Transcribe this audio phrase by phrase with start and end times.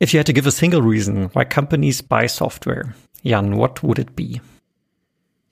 [0.00, 3.98] If you had to give a single reason why companies buy software, Jan, what would
[3.98, 4.40] it be?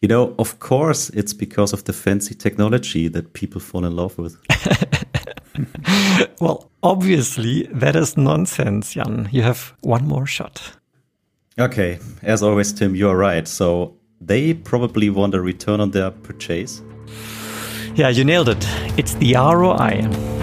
[0.00, 4.16] You know, of course, it's because of the fancy technology that people fall in love
[4.16, 4.38] with.
[6.40, 9.28] well, obviously, that is nonsense, Jan.
[9.30, 10.72] You have one more shot.
[11.58, 13.46] Okay, as always, Tim, you're right.
[13.46, 16.80] So they probably want a return on their purchase.
[17.96, 18.64] Yeah, you nailed it.
[18.96, 20.37] It's the ROI.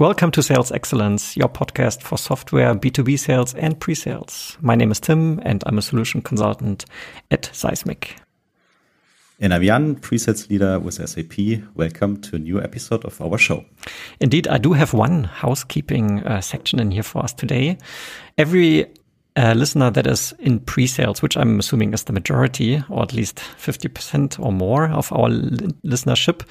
[0.00, 4.56] Welcome to Sales Excellence, your podcast for software, B2B sales, and pre sales.
[4.62, 6.86] My name is Tim, and I'm a solution consultant
[7.30, 8.16] at Seismic.
[9.40, 11.62] And I'm Jan, pre-sales leader with SAP.
[11.74, 13.66] Welcome to a new episode of our show.
[14.20, 17.76] Indeed, I do have one housekeeping uh, section in here for us today.
[18.38, 18.86] Every
[19.54, 24.38] listener that is in pre-sales, which I'm assuming is the majority, or at least 50%
[24.38, 26.42] or more of our li listenership,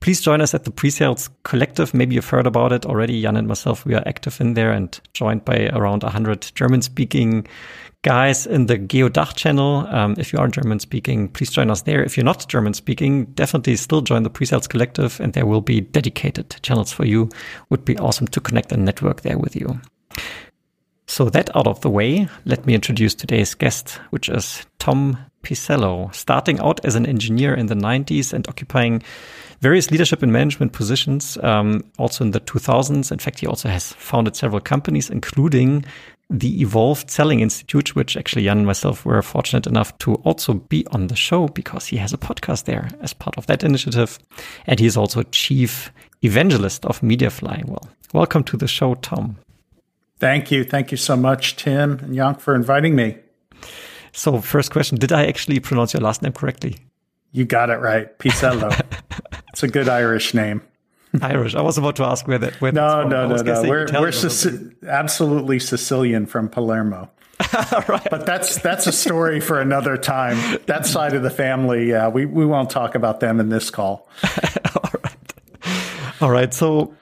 [0.00, 1.94] please join us at the pre-sales collective.
[1.94, 3.20] Maybe you've heard about it already.
[3.22, 7.46] Jan and myself, we are active in there and joined by around 100 German-speaking
[8.02, 9.86] guys in the GeoDach channel.
[9.88, 12.02] Um, if you are German speaking, please join us there.
[12.02, 15.80] If you're not German speaking, definitely still join the pre-sales collective and there will be
[15.80, 17.28] dedicated channels for you.
[17.70, 19.80] Would be awesome to connect and network there with you.
[21.10, 26.14] So that out of the way, let me introduce today's guest, which is Tom Pisello,
[26.14, 29.02] starting out as an engineer in the 90s and occupying
[29.62, 33.10] various leadership and management positions, um, also in the 2000s.
[33.10, 35.82] In fact, he also has founded several companies, including
[36.28, 40.86] the Evolved Selling Institute, which actually Jan and myself were fortunate enough to also be
[40.88, 44.18] on the show because he has a podcast there as part of that initiative.
[44.66, 45.90] And he is also chief
[46.22, 47.88] evangelist of Media Flying Well.
[48.12, 49.38] Welcome to the show, Tom.
[50.20, 50.64] Thank you.
[50.64, 53.18] Thank you so much, Tim and Jan, for inviting me.
[54.12, 56.78] So, first question Did I actually pronounce your last name correctly?
[57.32, 58.18] You got it right.
[58.18, 58.70] Pisello.
[59.52, 60.62] it's a good Irish name.
[61.22, 61.54] Irish.
[61.54, 62.60] I was about to ask where that.
[62.60, 63.62] Where no, no, no, no.
[63.62, 67.10] We're, we're Sic- absolutely Sicilian from Palermo.
[67.88, 68.06] right.
[68.10, 70.58] But that's that's a story for another time.
[70.66, 74.08] That side of the family, yeah, we, we won't talk about them in this call.
[74.74, 75.32] All right.
[76.20, 76.52] All right.
[76.52, 76.94] So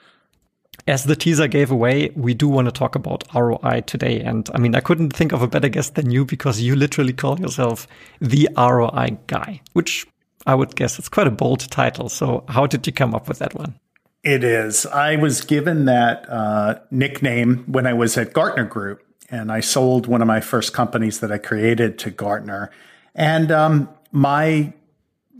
[0.87, 4.21] as the teaser gave away, we do want to talk about ROI today.
[4.21, 7.13] And I mean, I couldn't think of a better guest than you because you literally
[7.13, 7.87] call yourself
[8.21, 10.07] the ROI guy, which
[10.45, 12.07] I would guess it's quite a bold title.
[12.07, 13.75] So, how did you come up with that one?
[14.23, 14.85] It is.
[14.85, 20.07] I was given that uh, nickname when I was at Gartner Group, and I sold
[20.07, 22.71] one of my first companies that I created to Gartner.
[23.13, 24.73] And um, my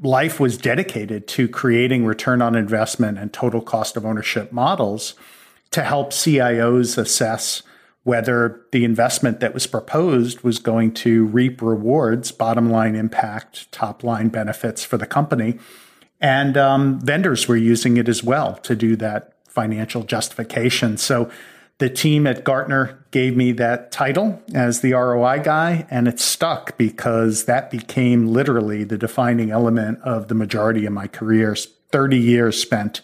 [0.01, 5.15] life was dedicated to creating return on investment and total cost of ownership models
[5.71, 7.63] to help CIOs assess
[8.03, 14.01] whether the investment that was proposed was going to reap rewards, bottom line impact, top
[14.01, 15.59] line benefits for the company.
[16.21, 20.97] And um, vendors were using it as well to do that financial justification.
[20.97, 21.29] So
[21.79, 26.77] the team at Gartner gave me that title as the ROI guy, and it stuck
[26.77, 31.55] because that became literally the defining element of the majority of my career
[31.91, 33.01] 30 years spent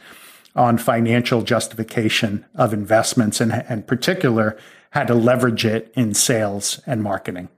[0.55, 4.57] on financial justification of investments and, in particular,
[4.91, 7.49] how to leverage it in sales and marketing.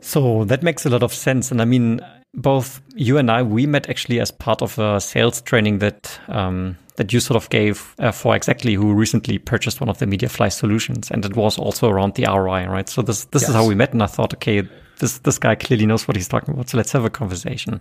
[0.00, 1.50] So that makes a lot of sense.
[1.50, 2.00] And I mean,
[2.34, 6.76] both you and I, we met actually as part of a sales training that um,
[6.96, 10.52] that you sort of gave uh, for Xactly who recently purchased one of the MediaFly
[10.52, 12.88] solutions, and it was also around the ROI, right?
[12.88, 13.50] So this this yes.
[13.50, 14.62] is how we met, and I thought, okay,
[14.98, 17.80] this this guy clearly knows what he's talking about, so let's have a conversation.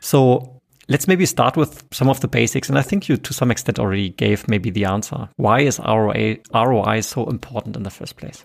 [0.00, 0.57] So
[0.88, 2.68] Let's maybe start with some of the basics.
[2.68, 5.28] And I think you, to some extent, already gave maybe the answer.
[5.36, 8.44] Why is ROI, ROI so important in the first place?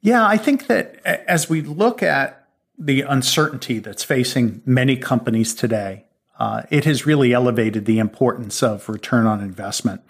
[0.00, 6.06] Yeah, I think that as we look at the uncertainty that's facing many companies today,
[6.38, 10.00] uh, it has really elevated the importance of return on investment.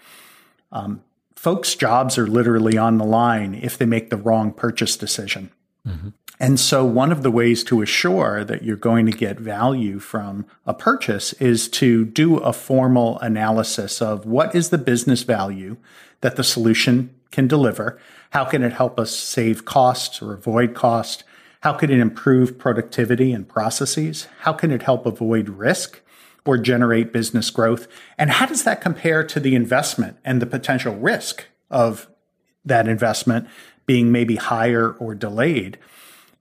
[0.71, 1.03] Um,
[1.35, 5.51] folks' jobs are literally on the line if they make the wrong purchase decision.
[5.87, 6.09] Mm-hmm.
[6.39, 10.45] And so, one of the ways to assure that you're going to get value from
[10.65, 15.77] a purchase is to do a formal analysis of what is the business value
[16.21, 17.99] that the solution can deliver?
[18.31, 21.23] How can it help us save costs or avoid cost?
[21.61, 24.27] How can it improve productivity and processes?
[24.39, 26.01] How can it help avoid risk
[26.45, 27.87] or generate business growth?
[28.17, 32.09] And how does that compare to the investment and the potential risk of
[32.65, 33.47] that investment
[33.85, 35.77] being maybe higher or delayed?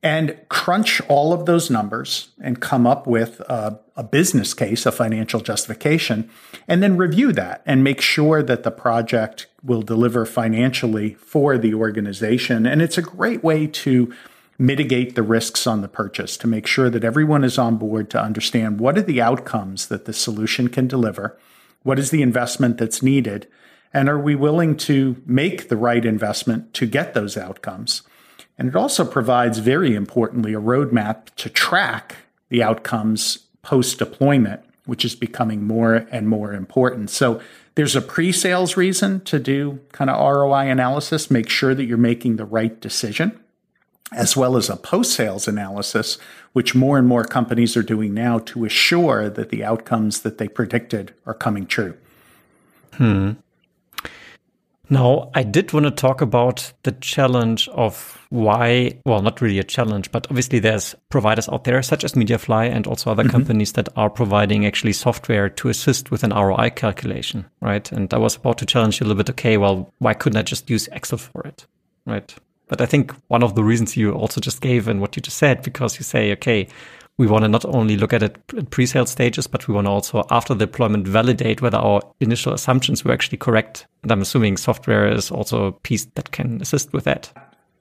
[0.02, 4.90] and crunch all of those numbers and come up with a, a, business case, a
[4.90, 6.28] financial justification,
[6.66, 11.72] and then review that and make sure that the project will deliver financially for the
[11.72, 12.66] organization.
[12.66, 14.12] And it's a great way to
[14.58, 18.20] mitigate the risks on the purchase to make sure that everyone is on board to
[18.20, 21.38] understand what are the outcomes that the solution can deliver,
[21.84, 23.46] what is the investment that's needed,
[23.94, 28.02] and are we willing to make the right investment to get those outcomes?
[28.58, 32.16] And it also provides, very importantly, a roadmap to track
[32.48, 37.10] the outcomes post deployment, which is becoming more and more important.
[37.10, 37.40] So
[37.74, 41.96] there's a pre sales reason to do kind of ROI analysis, make sure that you're
[41.96, 43.38] making the right decision,
[44.12, 46.18] as well as a post sales analysis,
[46.52, 50.48] which more and more companies are doing now to assure that the outcomes that they
[50.48, 51.96] predicted are coming true.
[52.94, 53.32] Hmm.
[54.90, 59.64] Now, I did want to talk about the challenge of why, well, not really a
[59.64, 63.32] challenge, but obviously there's providers out there such as Mediafly and also other mm -hmm.
[63.32, 67.92] companies that are providing actually software to assist with an ROI calculation, right?
[67.92, 70.50] And I was about to challenge you a little bit, okay, well, why couldn't I
[70.50, 71.66] just use Excel for it,
[72.06, 72.34] right?
[72.68, 75.38] But I think one of the reasons you also just gave and what you just
[75.38, 76.66] said, because you say, okay,
[77.22, 79.90] we want to not only look at it in pre-sale stages, but we want to
[79.92, 83.86] also, after deployment, validate whether our initial assumptions were actually correct.
[84.02, 87.32] And I'm assuming software is also a piece that can assist with that.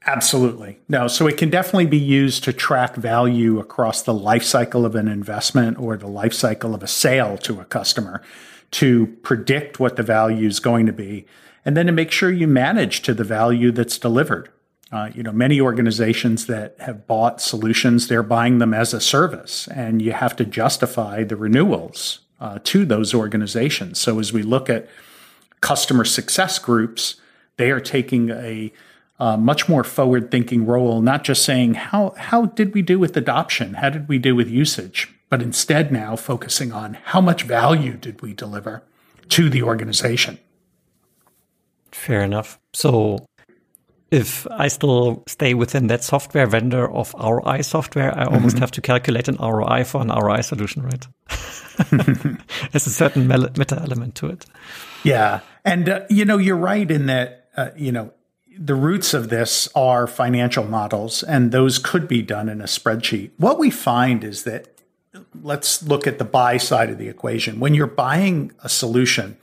[0.05, 0.77] Absolutely.
[0.87, 4.93] No, so it can definitely be used to track value across the life cycle of
[4.93, 8.21] an investment or the life cycle of a sale to a customer
[8.69, 11.25] to predict what the value is going to be
[11.65, 14.49] and then to make sure you manage to the value that's delivered.
[14.91, 19.69] Uh, you know, many organizations that have bought solutions, they're buying them as a service,
[19.69, 23.99] and you have to justify the renewals uh, to those organizations.
[23.99, 24.89] So as we look at
[25.61, 27.15] customer success groups,
[27.57, 28.73] they are taking a
[29.19, 33.75] uh, much more forward-thinking role, not just saying how how did we do with adoption,
[33.75, 38.21] how did we do with usage, but instead now focusing on how much value did
[38.21, 38.83] we deliver
[39.29, 40.39] to the organization.
[41.91, 42.59] Fair enough.
[42.73, 43.25] So
[44.11, 48.61] if I still stay within that software vendor of ROI software, I almost mm-hmm.
[48.61, 51.07] have to calculate an ROI for an ROI solution, right?
[52.71, 54.45] There's a certain meta element to it.
[55.03, 55.39] Yeah.
[55.63, 58.11] And, uh, you know, you're right in that, uh, you know,
[58.57, 63.31] the roots of this are financial models, and those could be done in a spreadsheet.
[63.37, 64.67] What we find is that
[65.41, 67.59] let's look at the buy side of the equation.
[67.61, 69.37] When you're buying a solution,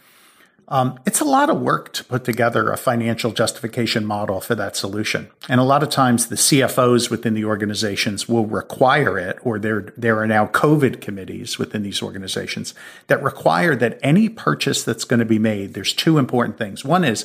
[0.71, 4.77] um, it's a lot of work to put together a financial justification model for that
[4.77, 5.31] solution.
[5.49, 9.93] And a lot of times the CFOs within the organizations will require it, or there,
[9.97, 12.75] there are now COVID committees within these organizations
[13.07, 16.85] that require that any purchase that's going to be made, there's two important things.
[16.85, 17.25] One is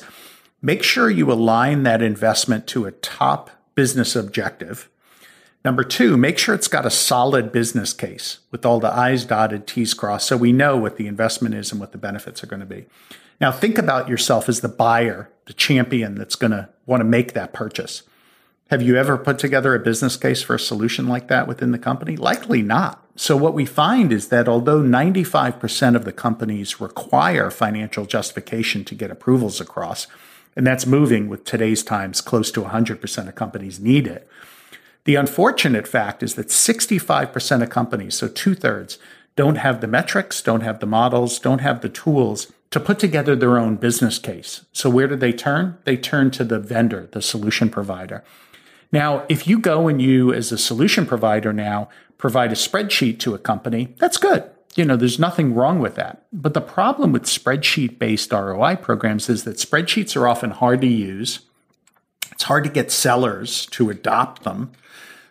[0.62, 4.88] make sure you align that investment to a top business objective.
[5.66, 9.66] Number two, make sure it's got a solid business case with all the I's dotted,
[9.66, 12.60] T's crossed, so we know what the investment is and what the benefits are going
[12.60, 12.86] to be.
[13.40, 17.32] Now, think about yourself as the buyer, the champion that's going to want to make
[17.32, 18.02] that purchase.
[18.70, 21.78] Have you ever put together a business case for a solution like that within the
[21.78, 22.16] company?
[22.16, 23.04] Likely not.
[23.14, 28.94] So, what we find is that although 95% of the companies require financial justification to
[28.94, 30.06] get approvals across,
[30.56, 34.28] and that's moving with today's times, close to 100% of companies need it.
[35.04, 38.98] The unfortunate fact is that 65% of companies, so two thirds,
[39.36, 43.36] don't have the metrics, don't have the models, don't have the tools to put together
[43.36, 44.64] their own business case.
[44.72, 45.78] So where do they turn?
[45.84, 48.24] They turn to the vendor, the solution provider.
[48.90, 51.88] Now, if you go and you, as a solution provider now,
[52.18, 54.50] provide a spreadsheet to a company, that's good.
[54.74, 56.26] You know, there's nothing wrong with that.
[56.32, 60.88] But the problem with spreadsheet based ROI programs is that spreadsheets are often hard to
[60.88, 61.42] use.
[62.32, 64.72] It's hard to get sellers to adopt them.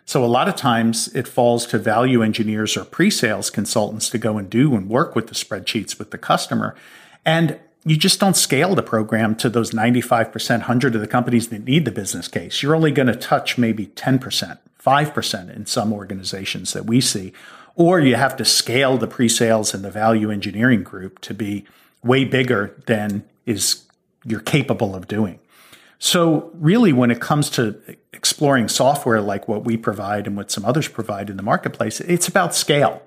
[0.06, 4.38] So a lot of times it falls to value engineers or pre-sales consultants to go
[4.38, 6.74] and do and work with the spreadsheets with the customer.
[7.24, 11.64] And you just don't scale the program to those 95%, 100 of the companies that
[11.64, 12.62] need the business case.
[12.62, 17.32] You're only going to touch maybe 10%, 5% in some organizations that we see.
[17.76, 21.66] Or you have to scale the pre sales and the value engineering group to be
[22.02, 23.84] way bigger than is
[24.24, 25.40] you're capable of doing.
[25.98, 27.80] So, really, when it comes to
[28.12, 32.28] exploring software like what we provide and what some others provide in the marketplace, it's
[32.28, 33.02] about scale.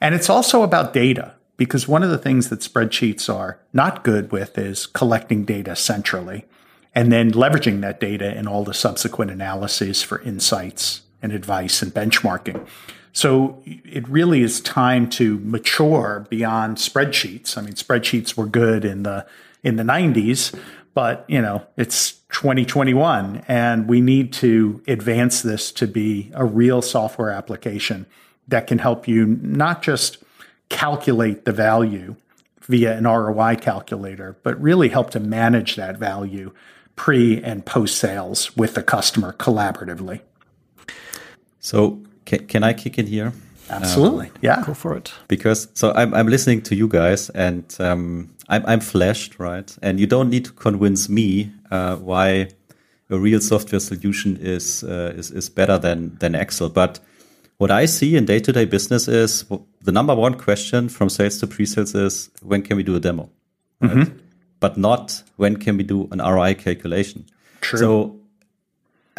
[0.00, 4.32] And it's also about data because one of the things that spreadsheets are not good
[4.32, 6.46] with is collecting data centrally
[6.94, 11.92] and then leveraging that data in all the subsequent analyses for insights and advice and
[11.92, 12.66] benchmarking.
[13.12, 17.58] So it really is time to mature beyond spreadsheets.
[17.58, 19.26] I mean, spreadsheets were good in the
[19.62, 20.58] in the 90s,
[20.94, 26.80] but you know, it's 2021 and we need to advance this to be a real
[26.80, 28.06] software application
[28.48, 30.24] that can help you not just
[30.70, 32.16] calculate the value
[32.62, 36.52] via an ROI calculator, but really help to manage that value
[36.96, 40.20] pre and post sales with the customer collaboratively.
[41.58, 43.34] So, can, can I kick in here?
[43.68, 44.26] Absolutely.
[44.26, 44.62] Um, yeah.
[44.64, 45.12] Go for it.
[45.28, 49.76] Because, so I'm, I'm listening to you guys and um, I'm, I'm flashed, right?
[49.82, 52.48] And you don't need to convince me uh, why
[53.10, 56.68] a real software solution is, uh, is, is better than, than Excel.
[56.68, 57.00] But
[57.60, 59.44] what I see in day to day business is
[59.82, 63.00] the number one question from sales to pre sales is when can we do a
[63.00, 63.28] demo?
[63.82, 63.92] Right?
[63.92, 64.12] Mm -hmm.
[64.60, 67.24] But not when can we do an ROI calculation.
[67.60, 67.78] True.
[67.78, 68.16] So,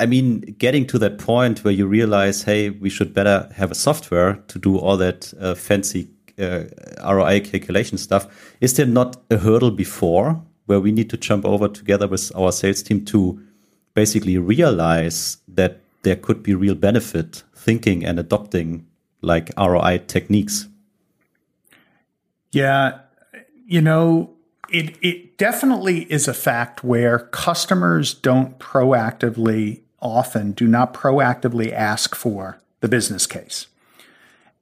[0.04, 3.76] I mean, getting to that point where you realize, hey, we should better have a
[3.76, 6.08] software to do all that uh, fancy
[6.40, 6.64] uh,
[7.16, 8.28] ROI calculation stuff.
[8.60, 12.52] Is there not a hurdle before where we need to jump over together with our
[12.52, 13.40] sales team to
[13.94, 15.72] basically realize that
[16.02, 18.88] there could be real benefit thinking and adopting
[19.22, 20.68] like ROI techniques?
[22.52, 23.00] Yeah,
[23.66, 24.32] you know,
[24.70, 32.16] it it definitely is a fact where customers don't proactively often do not proactively ask
[32.16, 33.68] for the business case.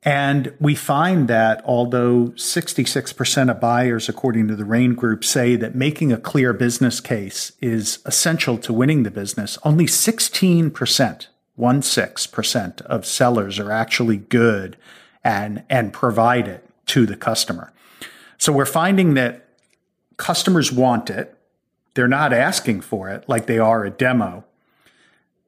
[0.03, 5.75] And we find that although 66% of buyers, according to the RAIN group, say that
[5.75, 11.27] making a clear business case is essential to winning the business, only 16%
[11.59, 14.77] one six percent of sellers are actually good
[15.23, 17.73] and and provide it to the customer.
[18.37, 19.45] So we're finding that
[20.15, 21.35] customers want it.
[21.93, 24.45] They're not asking for it like they are a demo.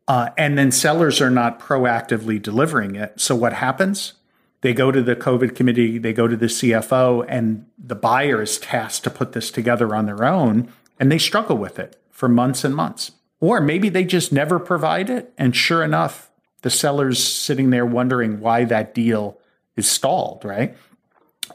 [0.08, 3.20] Uh, and then sellers are not proactively delivering it.
[3.22, 4.14] So what happens?
[4.60, 8.60] They go to the COVID committee, they go to the CFO, and the buyer is
[8.60, 12.64] tasked to put this together on their own, and they struggle with it for months
[12.64, 13.12] and months.
[13.42, 15.34] Or maybe they just never provide it.
[15.38, 16.32] And sure enough,
[16.62, 19.38] the seller's sitting there wondering why that deal
[19.76, 20.78] is stalled, right?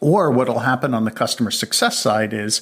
[0.00, 2.60] Or what'll happen on the customer success side is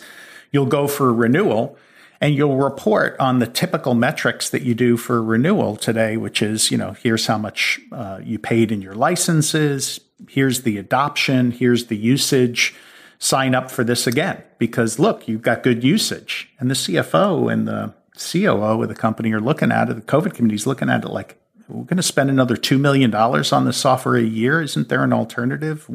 [0.52, 1.76] you'll go for renewal
[2.20, 6.70] and you'll report on the typical metrics that you do for renewal today, which is,
[6.70, 11.86] you know, here's how much uh, you paid in your licenses, here's the adoption, here's
[11.86, 12.74] the usage.
[13.18, 16.50] Sign up for this again because look, you've got good usage.
[16.60, 20.34] And the CFO and the COO of the company are looking at it, the COVID
[20.34, 23.76] committee is looking at it like, we're going to spend another $2 million on this
[23.76, 24.60] software a year.
[24.60, 25.86] Isn't there an alternative?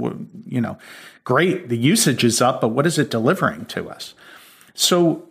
[0.45, 0.77] You know,
[1.23, 4.15] great, the usage is up, but what is it delivering to us?
[4.73, 5.29] So,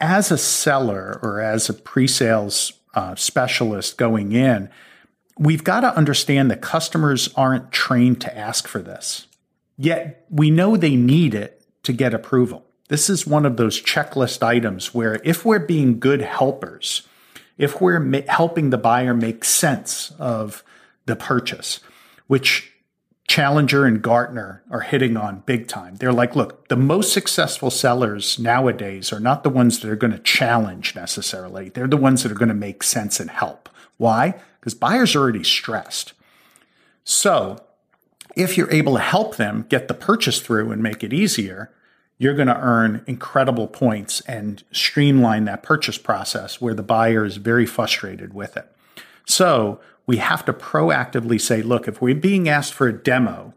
[0.00, 4.68] as a seller or as a pre sales uh, specialist going in,
[5.38, 9.26] we've got to understand that customers aren't trained to ask for this.
[9.76, 12.64] Yet we know they need it to get approval.
[12.88, 17.06] This is one of those checklist items where if we're being good helpers,
[17.56, 20.64] if we're ma- helping the buyer make sense of
[21.06, 21.80] the purchase,
[22.26, 22.72] which
[23.28, 25.96] Challenger and Gartner are hitting on big time.
[25.96, 30.14] They're like, look, the most successful sellers nowadays are not the ones that are going
[30.14, 31.68] to challenge necessarily.
[31.68, 33.68] They're the ones that are going to make sense and help.
[33.98, 34.34] Why?
[34.58, 36.14] Because buyers are already stressed.
[37.04, 37.62] So
[38.34, 41.70] if you're able to help them get the purchase through and make it easier,
[42.18, 47.36] you're going to earn incredible points and streamline that purchase process where the buyer is
[47.36, 48.70] very frustrated with it.
[49.24, 53.54] So we have to proactively say, look, if we're being asked for a demo,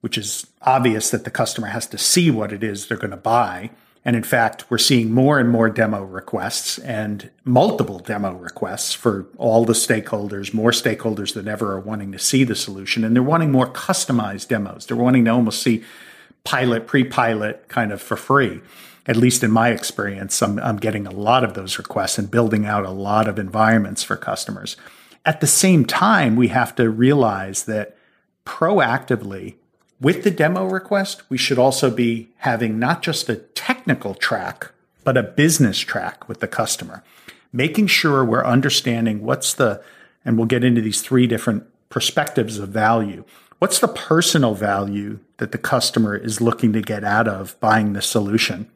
[0.00, 3.16] which is obvious that the customer has to see what it is they're going to
[3.16, 3.70] buy.
[4.04, 9.24] And in fact, we're seeing more and more demo requests and multiple demo requests for
[9.38, 13.02] all the stakeholders, more stakeholders than ever are wanting to see the solution.
[13.02, 14.84] And they're wanting more customized demos.
[14.84, 15.82] They're wanting to almost see
[16.44, 18.60] pilot, pre-pilot kind of for free.
[19.06, 22.64] At least in my experience, I'm, I'm getting a lot of those requests and building
[22.64, 24.76] out a lot of environments for customers.
[25.26, 27.96] At the same time, we have to realize that
[28.46, 29.56] proactively
[30.00, 34.70] with the demo request, we should also be having not just a technical track,
[35.02, 37.02] but a business track with the customer,
[37.52, 39.82] making sure we're understanding what's the,
[40.24, 43.24] and we'll get into these three different perspectives of value.
[43.64, 48.02] What's the personal value that the customer is looking to get out of buying the
[48.02, 48.70] solution?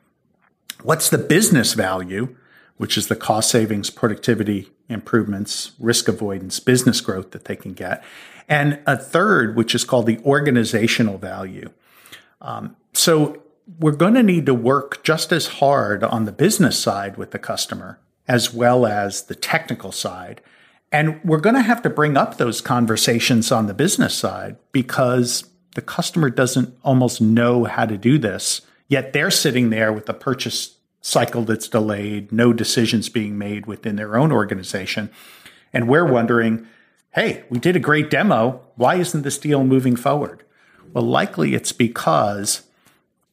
[0.83, 2.35] What's the business value,
[2.79, 8.03] which is the cost savings, productivity improvements, risk avoidance, business growth that they can get?
[8.49, 11.69] And a third, which is called the organizational value.
[12.41, 13.43] Um, so
[13.79, 17.39] we're going to need to work just as hard on the business side with the
[17.39, 20.41] customer as well as the technical side
[20.91, 25.45] and we're going to have to bring up those conversations on the business side because
[25.75, 28.63] the customer doesn't almost know how to do this.
[28.89, 33.97] Yet they're sitting there with the purchase cycle that's delayed, no decisions being made within
[33.97, 35.11] their own organization.
[35.73, 36.67] And we're wondering,
[37.13, 38.63] hey, we did a great demo.
[38.77, 40.43] Why isn't this deal moving forward?
[40.93, 42.63] Well, likely it's because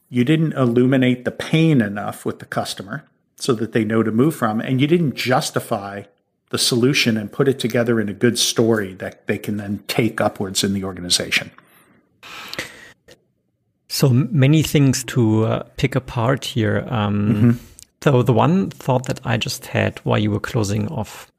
[0.10, 3.06] you didn't illuminate the pain enough with the customer
[3.38, 6.04] so that they know to move from, and you didn't justify
[6.50, 10.22] the solution and put it together in a good story that they can then take
[10.22, 11.52] upwards in the organization.
[13.88, 16.86] So many things to uh, pick apart here.
[16.90, 17.52] Um, mm-hmm.
[18.04, 21.32] So the one thought that I just had while you were closing off,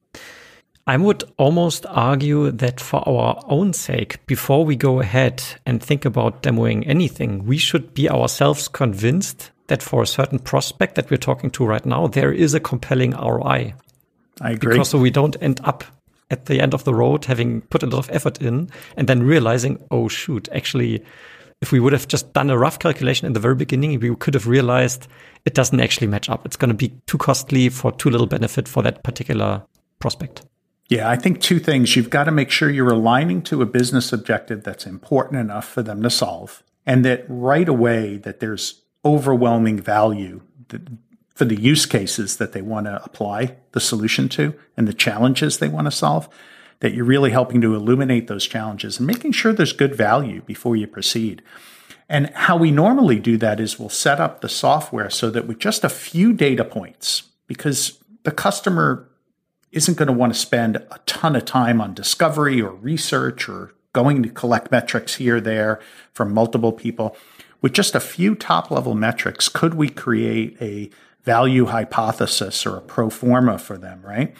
[0.89, 6.05] I would almost argue that for our own sake, before we go ahead and think
[6.05, 11.17] about demoing anything, we should be ourselves convinced that for a certain prospect that we're
[11.17, 13.75] talking to right now, there is a compelling ROI.
[14.41, 14.75] I agree.
[14.75, 15.85] Because so we don't end up
[16.31, 19.23] at the end of the road having put a lot of effort in and then
[19.23, 21.05] realizing, oh shoot, actually,
[21.63, 24.35] if we would have just done a rough calculation in the very beginning, we could
[24.35, 25.07] have realized
[25.45, 26.45] it doesn't actually match up.
[26.45, 29.63] It's going to be too costly for too little benefit for that particular
[29.99, 30.45] prospect.
[30.89, 31.97] Yeah, I think two things.
[31.97, 35.83] You've got to make sure you're aligning to a business objective that's important enough for
[35.83, 40.43] them to solve and that right away that there's overwhelming value
[41.37, 45.59] for the use cases that they want to apply the solution to and the challenges
[45.59, 46.31] they want to solve,
[46.81, 50.77] that you're really helping to illuminate those challenges and making sure there's good value before
[50.77, 51.43] you proceed.
[52.09, 55.59] And how we normally do that is we'll set up the software so that with
[55.59, 59.07] just a few data points, because the customer
[59.73, 63.75] isn't going to want to spend a ton of time on discovery or research or
[63.93, 65.81] going to collect metrics here, there
[66.15, 67.15] from multiple people.
[67.61, 70.89] With just a few top level metrics, could we create a
[71.27, 74.35] value hypothesis or a pro forma for them, right?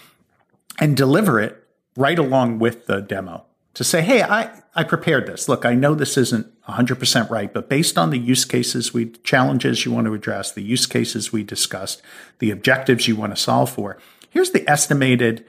[0.81, 1.63] And deliver it
[1.97, 5.49] right along with the demo to say, hey, I, I prepared this.
[5.49, 9.85] Look, I know this isn't 100% right, but based on the use cases we, challenges
[9.85, 12.01] you want to address, the use cases we discussed,
[12.39, 13.99] the objectives you want to solve for,
[14.31, 15.45] here's the estimated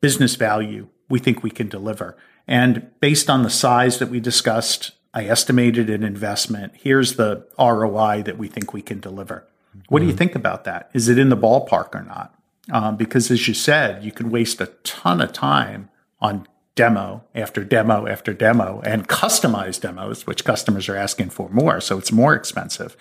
[0.00, 2.16] business value we think we can deliver.
[2.46, 6.74] And based on the size that we discussed, I estimated an investment.
[6.76, 9.46] Here's the ROI that we think we can deliver.
[9.88, 10.04] What mm-hmm.
[10.04, 10.18] do you mm-hmm.
[10.18, 10.90] think about that?
[10.92, 12.34] Is it in the ballpark or not?
[12.70, 15.88] Um, because as you said, you can waste a ton of time
[16.20, 21.80] on demo after demo after demo and customized demos, which customers are asking for more.
[21.80, 22.96] So it's more expensive.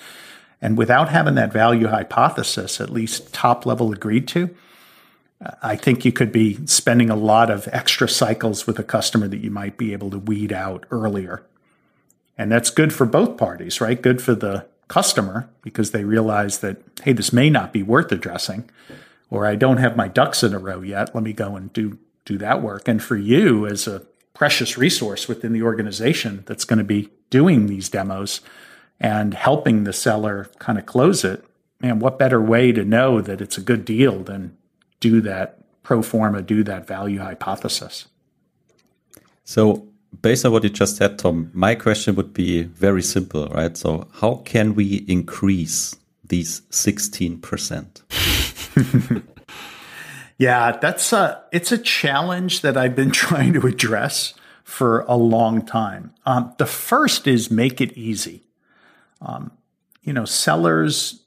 [0.62, 4.56] And without having that value hypothesis, at least top level agreed to,
[5.62, 9.44] I think you could be spending a lot of extra cycles with a customer that
[9.44, 11.46] you might be able to weed out earlier.
[12.38, 14.02] And that's good for both parties, right?
[14.02, 18.70] Good for the customer because they realize that, hey, this may not be worth addressing,
[19.30, 21.14] or I don't have my ducks in a row yet.
[21.14, 22.88] Let me go and do do that work.
[22.88, 27.68] And for you as a precious resource within the organization that's going to be doing
[27.68, 28.42] these demos
[29.00, 31.44] and helping the seller kind of close it,
[31.80, 34.58] man, what better way to know that it's a good deal than
[35.00, 38.08] do that pro forma, do that value hypothesis?
[39.46, 39.88] So
[40.22, 43.76] based on what you just said, Tom, my question would be very simple, right?
[43.76, 48.02] So, how can we increase these 16%?
[50.38, 55.66] yeah, that's a, it's a challenge that I've been trying to address for a long
[55.66, 56.14] time.
[56.26, 58.44] Um, the first is make it easy.
[59.22, 59.52] Um,
[60.04, 61.24] you know, sellers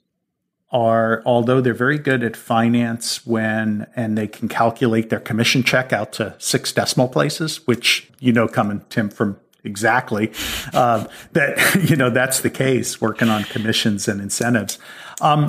[0.71, 5.91] are, although they're very good at finance when, and they can calculate their commission check
[5.91, 10.33] out to six decimal places, which, you know, coming, Tim, from Xactly,
[10.73, 14.79] uh, that, you know, that's the case working on commissions and incentives.
[15.19, 15.47] Um,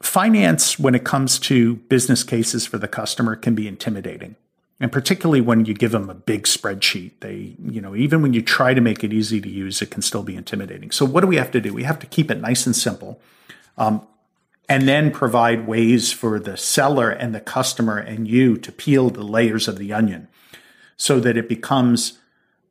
[0.00, 4.36] finance, when it comes to business cases for the customer, can be intimidating.
[4.80, 8.42] And particularly when you give them a big spreadsheet, they, you know, even when you
[8.42, 10.90] try to make it easy to use, it can still be intimidating.
[10.90, 11.72] So what do we have to do?
[11.72, 13.20] We have to keep it nice and simple.
[13.78, 14.06] Um,
[14.68, 19.22] and then provide ways for the seller and the customer and you to peel the
[19.22, 20.28] layers of the onion
[20.96, 22.18] so that it becomes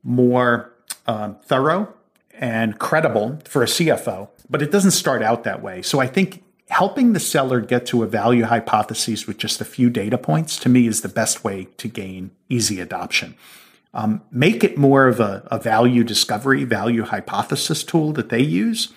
[0.03, 0.73] more
[1.07, 1.93] um, thorough
[2.33, 4.29] and credible for a CFO.
[4.49, 5.81] But it doesn't start out that way.
[5.81, 9.89] So I think helping the seller get to a value hypothesis with just a few
[9.89, 13.35] data points to me is the best way to gain easy adoption.
[13.93, 18.91] Um, make it more of a, a value discovery, value hypothesis tool that they use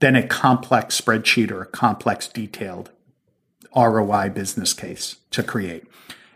[0.00, 2.90] than a complex spreadsheet or a complex detailed
[3.74, 5.84] ROI business case to create.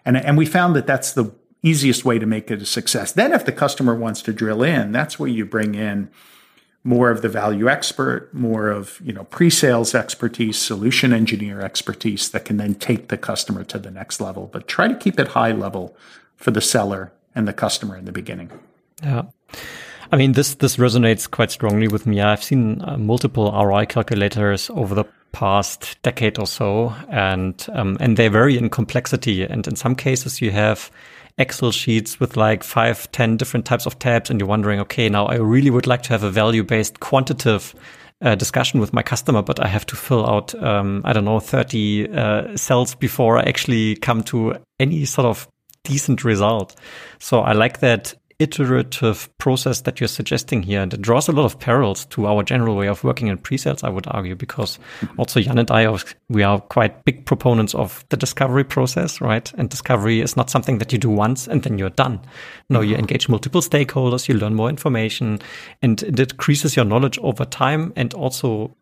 [0.05, 3.13] And, and we found that that's the easiest way to make it a success.
[3.13, 6.11] Then if the customer wants to drill in, that's where you bring in
[6.83, 12.47] more of the value expert, more of, you know, pre-sales expertise, solution engineer expertise that
[12.47, 14.49] can then take the customer to the next level.
[14.51, 15.95] But try to keep it high level
[16.37, 18.51] for the seller and the customer in the beginning.
[19.03, 19.25] Yeah.
[20.13, 22.21] I mean, this this resonates quite strongly with me.
[22.21, 28.17] I've seen uh, multiple ROI calculators over the past decade or so, and um, and
[28.17, 29.45] they vary in complexity.
[29.45, 30.91] And in some cases, you have
[31.39, 35.27] Excel sheets with like five, ten different types of tabs, and you're wondering, okay, now
[35.27, 37.75] I really would like to have a value based quantitative
[38.21, 41.41] uh, discussion with my customer, but I have to fill out, um, I don't know,
[41.41, 45.49] 30 uh, cells before I actually come to any sort of
[45.85, 46.77] decent result.
[47.19, 50.81] So I like that iterative process that you're suggesting here.
[50.81, 53.85] And it draws a lot of parallels to our general way of working in pre-sales,
[53.85, 54.79] I would argue, because
[55.19, 55.99] also Jan and I, are,
[56.29, 59.53] we are quite big proponents of the discovery process, right?
[59.55, 62.21] And discovery is not something that you do once and then you're done.
[62.71, 65.41] No, you engage multiple stakeholders, you learn more information
[65.83, 68.75] and it increases your knowledge over time and also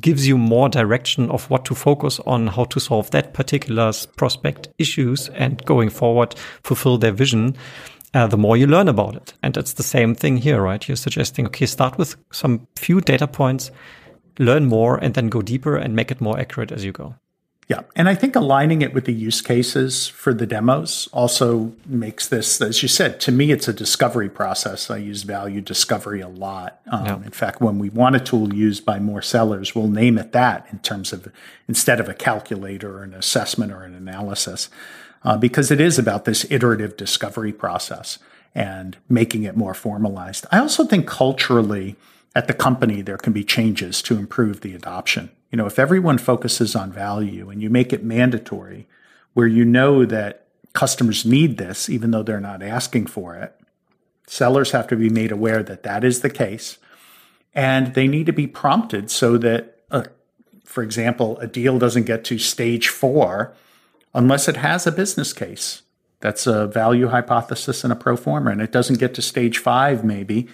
[0.00, 4.68] gives you more direction of what to focus on, how to solve that particular prospect
[4.78, 7.56] issues and going forward, fulfill their vision
[8.14, 9.34] uh, the more you learn about it.
[9.42, 10.86] And it's the same thing here, right?
[10.86, 13.70] You're suggesting, okay, start with some few data points,
[14.38, 17.16] learn more, and then go deeper and make it more accurate as you go.
[17.66, 17.80] Yeah.
[17.96, 22.60] And I think aligning it with the use cases for the demos also makes this,
[22.60, 24.90] as you said, to me, it's a discovery process.
[24.90, 26.80] I use value discovery a lot.
[26.90, 27.16] Um, yeah.
[27.16, 30.66] In fact, when we want a tool used by more sellers, we'll name it that
[30.72, 31.32] in terms of
[31.66, 34.68] instead of a calculator or an assessment or an analysis
[35.24, 38.18] uh, because it is about this iterative discovery process
[38.54, 40.46] and making it more formalized.
[40.52, 41.96] I also think culturally
[42.36, 45.30] at the company, there can be changes to improve the adoption.
[45.50, 48.86] You know, if everyone focuses on value and you make it mandatory,
[49.34, 53.54] where you know that customers need this, even though they're not asking for it,
[54.26, 56.78] sellers have to be made aware that that is the case.
[57.54, 60.04] And they need to be prompted so that, uh,
[60.64, 63.54] for example, a deal doesn't get to stage four
[64.14, 65.82] unless it has a business case.
[66.20, 68.50] That's a value hypothesis and a pro forma.
[68.50, 70.48] And it doesn't get to stage five, maybe,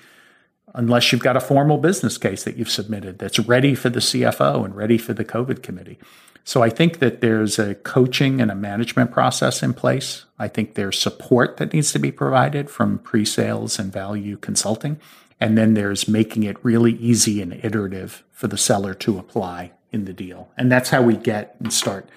[0.74, 4.64] unless you've got a formal business case that you've submitted that's ready for the CFO
[4.64, 5.98] and ready for the COVID committee.
[6.42, 10.24] So I think that there's a coaching and a management process in place.
[10.38, 14.98] I think there's support that needs to be provided from pre sales and value consulting.
[15.38, 20.04] And then there's making it really easy and iterative for the seller to apply in
[20.04, 20.50] the deal.
[20.56, 22.08] And that's how we get and start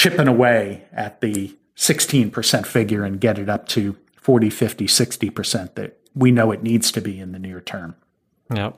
[0.00, 5.98] chipping away at the 16% figure and get it up to 40, 50, 60% that
[6.14, 7.94] we know it needs to be in the near term.
[8.50, 8.72] Yeah.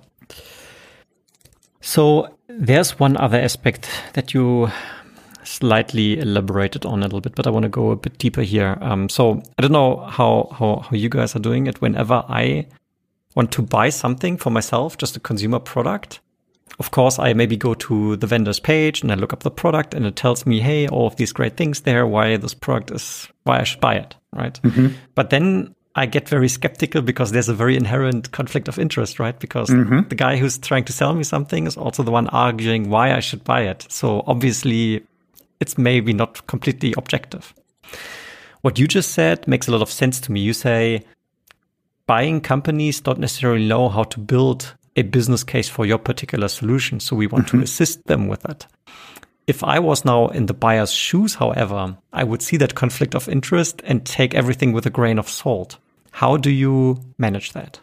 [1.80, 4.68] So there's one other aspect that you
[5.44, 8.76] slightly elaborated on a little bit, but I want to go a bit deeper here.
[8.80, 11.80] Um, so I don't know how, how, how you guys are doing it.
[11.80, 12.66] Whenever I
[13.36, 16.18] want to buy something for myself, just a consumer product,
[16.78, 19.94] of course, I maybe go to the vendor's page and I look up the product
[19.94, 23.28] and it tells me, hey, all of these great things there, why this product is,
[23.44, 24.60] why I should buy it, right?
[24.62, 24.88] Mm-hmm.
[25.14, 29.38] But then I get very skeptical because there's a very inherent conflict of interest, right?
[29.38, 30.08] Because mm-hmm.
[30.08, 33.20] the guy who's trying to sell me something is also the one arguing why I
[33.20, 33.86] should buy it.
[33.90, 35.04] So obviously,
[35.60, 37.52] it's maybe not completely objective.
[38.62, 40.40] What you just said makes a lot of sense to me.
[40.40, 41.04] You say
[42.06, 47.00] buying companies don't necessarily know how to build a business case for your particular solution.
[47.00, 47.58] So we want mm-hmm.
[47.58, 48.66] to assist them with that.
[49.46, 53.28] If I was now in the buyer's shoes, however, I would see that conflict of
[53.28, 55.78] interest and take everything with a grain of salt.
[56.12, 57.80] How do you manage that?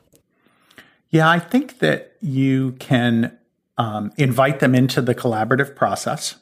[1.09, 3.37] Yeah, I think that you can
[3.77, 6.35] um, invite them into the collaborative process.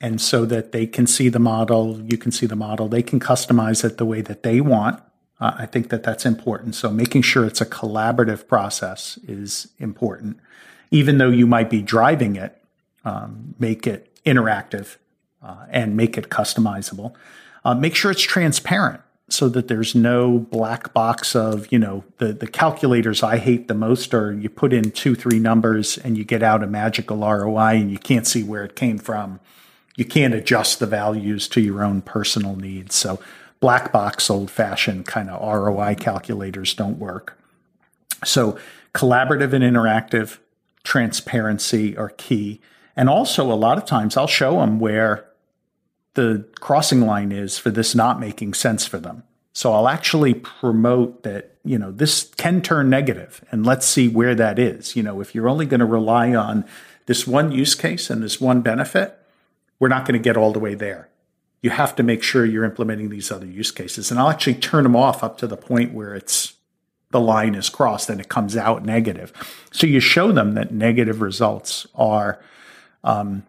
[0.00, 3.18] And so that they can see the model, you can see the model, they can
[3.18, 5.02] customize it the way that they want.
[5.40, 6.74] Uh, I think that that's important.
[6.74, 10.38] So making sure it's a collaborative process is important.
[10.90, 12.60] Even though you might be driving it,
[13.04, 14.96] um, make it interactive
[15.42, 17.14] uh, and make it customizable.
[17.64, 22.32] Uh, make sure it's transparent so that there's no black box of, you know, the,
[22.32, 26.24] the calculators I hate the most are you put in two, three numbers and you
[26.24, 29.38] get out a magical ROI and you can't see where it came from.
[29.96, 32.94] You can't adjust the values to your own personal needs.
[32.94, 33.20] So
[33.60, 37.38] black box, old fashioned kind of ROI calculators don't work.
[38.24, 38.58] So,
[38.94, 40.38] collaborative and interactive
[40.82, 42.60] transparency are key.
[42.96, 45.28] And also, a lot of times I'll show them where
[46.14, 49.22] the crossing line is for this not making sense for them.
[49.52, 54.34] So I'll actually promote that, you know, this can turn negative and let's see where
[54.34, 54.96] that is.
[54.96, 56.64] You know, if you're only going to rely on
[57.06, 59.18] this one use case and this one benefit,
[59.78, 61.08] we're not going to get all the way there
[61.62, 64.10] you have to make sure you're implementing these other use cases.
[64.10, 66.54] And I'll actually turn them off up to the point where it's
[67.10, 69.32] the line is crossed and it comes out negative.
[69.72, 72.40] So you show them that negative results are
[73.02, 73.44] um,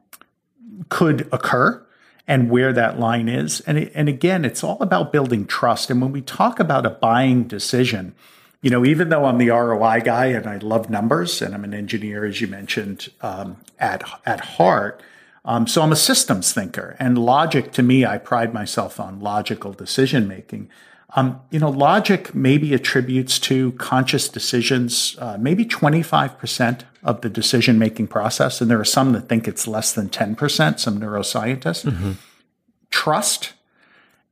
[0.87, 1.85] could occur
[2.27, 3.59] and where that line is.
[3.61, 5.89] And it, and again, it's all about building trust.
[5.89, 8.15] And when we talk about a buying decision,
[8.61, 11.73] you know, even though I'm the ROI guy and I love numbers and I'm an
[11.73, 15.01] engineer, as you mentioned, um, at at heart,
[15.49, 16.95] um, so I'm a systems thinker.
[16.99, 20.69] And logic, to me, I pride myself on logical decision making.
[21.15, 27.79] Um, you know, logic maybe attributes to conscious decisions, uh, maybe 25% of the decision
[27.79, 28.61] making process.
[28.61, 31.83] And there are some that think it's less than 10%, some neuroscientists.
[31.83, 32.11] Mm-hmm.
[32.91, 33.53] Trust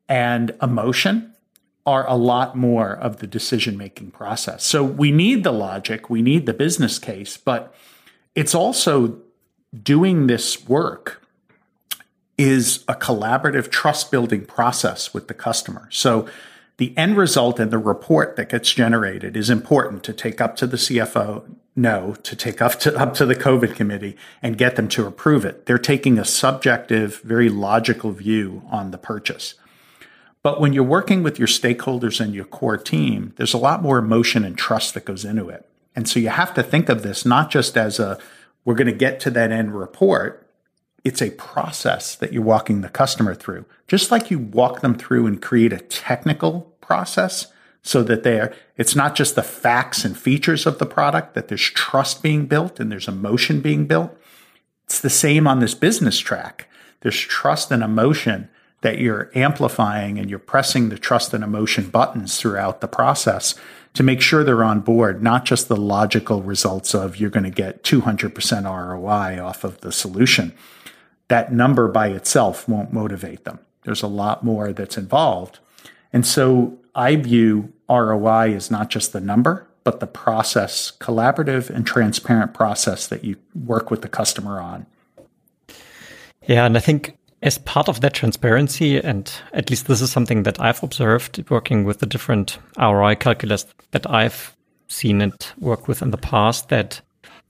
[0.08, 1.34] and emotion
[1.88, 4.64] are a lot more of the decision making process.
[4.64, 7.74] So we need the logic, we need the business case, but
[8.36, 9.20] it's also
[9.84, 11.22] doing this work
[12.38, 15.88] is a collaborative trust building process with the customer.
[15.92, 16.28] So
[16.78, 20.68] the end result and the report that gets generated is important to take up to
[20.68, 21.44] the CFO,
[21.76, 25.44] no, to take up to up to the COVID committee and get them to approve
[25.44, 25.66] it.
[25.66, 29.56] They're taking a subjective, very logical view on the purchase.
[30.44, 33.98] But when you're working with your stakeholders and your core team, there's a lot more
[33.98, 35.68] emotion and trust that goes into it.
[35.96, 38.20] And so you have to think of this not just as a
[38.68, 40.46] we're going to get to that end report,
[41.06, 43.64] it's a process that you're walking the customer through.
[43.88, 47.48] Just like you walk them through and create a technical process
[47.82, 51.62] so that they're it's not just the facts and features of the product that there's
[51.62, 54.12] trust being built and there's emotion being built.
[54.84, 56.68] It's the same on this business track.
[57.00, 58.50] There's trust and emotion
[58.82, 63.56] that you're amplifying and you're pressing the trust and emotion buttons throughout the process
[63.94, 67.50] to make sure they're on board, not just the logical results of you're going to
[67.50, 70.54] get 200% ROI off of the solution
[71.28, 73.60] that number by itself won't motivate them.
[73.84, 75.60] There's a lot more that's involved.
[76.14, 81.86] And so I view ROI as not just the number, but the process, collaborative and
[81.86, 84.86] transparent process that you work with the customer on.
[86.46, 90.44] Yeah, and I think as part of that transparency, and at least this is something
[90.44, 94.56] that I've observed working with the different ROI calculus that I've
[94.88, 97.02] seen and worked with in the past, that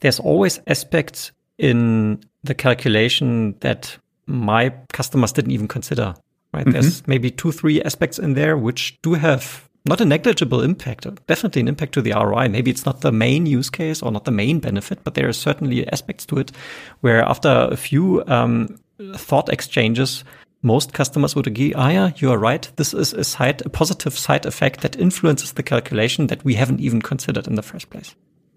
[0.02, 6.16] there's always aspects in the calculation that my customers didn't even consider.
[6.54, 6.66] Right?
[6.66, 6.72] Mm-hmm.
[6.72, 11.62] There's maybe two, three aspects in there which do have not a negligible impact, definitely
[11.62, 12.50] an impact to the ROI.
[12.50, 15.34] Maybe it's not the main use case or not the main benefit, but there are
[15.34, 16.52] certainly aspects to it
[17.00, 18.78] where after a few um,
[19.16, 20.24] thought exchanges,
[20.62, 22.70] most customers would agree, ah, yeah, you are right.
[22.76, 26.80] This is a side, a positive side effect that influences the calculation that we haven't
[26.80, 28.16] even considered in the first place.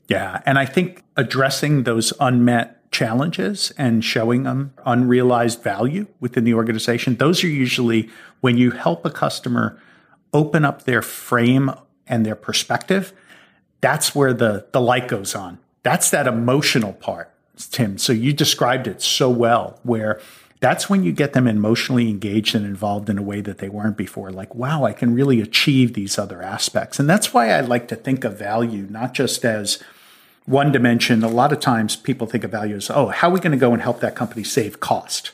[0.08, 0.40] Yeah.
[0.44, 7.16] And I think addressing those unmet challenges and showing them unrealized value within the organization.
[7.16, 9.80] Those are usually when you help a customer
[10.32, 11.70] open up their frame
[12.06, 13.12] and their perspective.
[13.80, 15.58] That's where the, the light goes on.
[15.82, 17.32] That's that emotional part,
[17.66, 17.98] Tim.
[17.98, 20.20] So you described it so well, where
[20.60, 23.96] that's when you get them emotionally engaged and involved in a way that they weren't
[23.96, 24.30] before.
[24.30, 26.98] Like, wow, I can really achieve these other aspects.
[26.98, 29.82] And that's why I like to think of value not just as
[30.44, 33.40] one dimension, a lot of times people think of value as, oh, how are we
[33.40, 35.32] going to go and help that company save cost?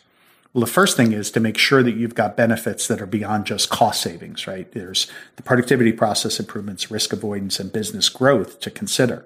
[0.52, 3.46] Well, the first thing is to make sure that you've got benefits that are beyond
[3.46, 4.70] just cost savings, right?
[4.72, 9.24] There's the productivity process improvements, risk avoidance, and business growth to consider.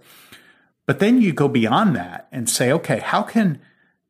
[0.90, 3.60] But then you go beyond that and say, okay, how can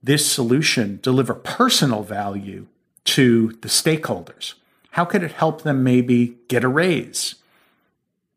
[0.02, 2.68] this solution deliver personal value
[3.04, 4.54] to the stakeholders?
[4.92, 7.34] How could it help them maybe get a raise,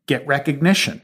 [0.04, 1.00] get recognition,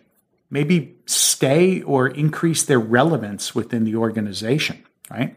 [0.50, 5.35] maybe stay or increase their relevance within the organization, right?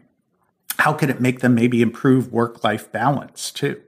[0.76, 3.80] How could it make them maybe improve work life balance too?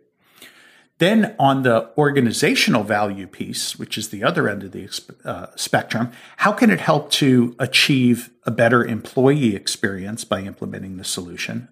[0.98, 4.88] Then on the organizational value piece, which is the other end of the
[5.24, 11.04] uh, spectrum, how can it help to achieve a better employee experience by implementing the
[11.04, 11.68] solution?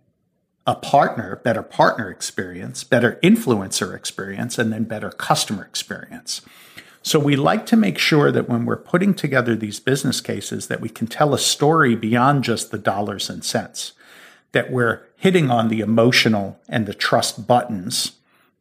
[0.66, 6.42] A partner, better partner experience, better influencer experience, and then better customer experience.
[7.02, 10.80] So we like to make sure that when we're putting together these business cases that
[10.80, 13.92] we can tell a story beyond just the dollars and cents,
[14.52, 18.12] that we're hitting on the emotional and the trust buttons.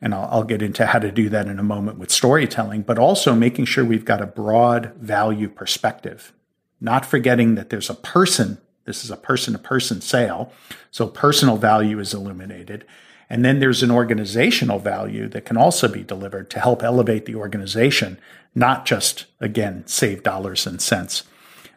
[0.04, 3.00] And I'll, I'll get into how to do that in a moment with storytelling, but
[3.00, 6.34] also making sure we've got a broad value perspective,
[6.82, 8.58] not forgetting that there's a person.
[8.84, 10.52] This is a person to person sale.
[10.92, 12.86] So personal value is illuminated.
[13.30, 17.36] And then there's an organizational value that can also be delivered to help elevate the
[17.36, 18.20] organization,
[18.54, 21.24] not just, again, save dollars and cents.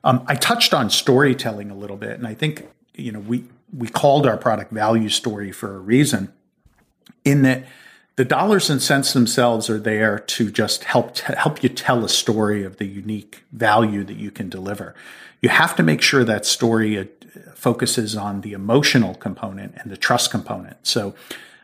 [0.03, 3.89] Um, I touched on storytelling a little bit, and I think, you know, we, we
[3.89, 6.33] called our product value story for a reason
[7.25, 7.65] in that
[8.17, 12.09] the dollars and cents themselves are there to just help t- help you tell a
[12.09, 14.95] story of the unique value that you can deliver.
[15.43, 17.05] You have to make sure that story uh,
[17.55, 20.79] focuses on the emotional component and the trust component.
[20.87, 21.15] So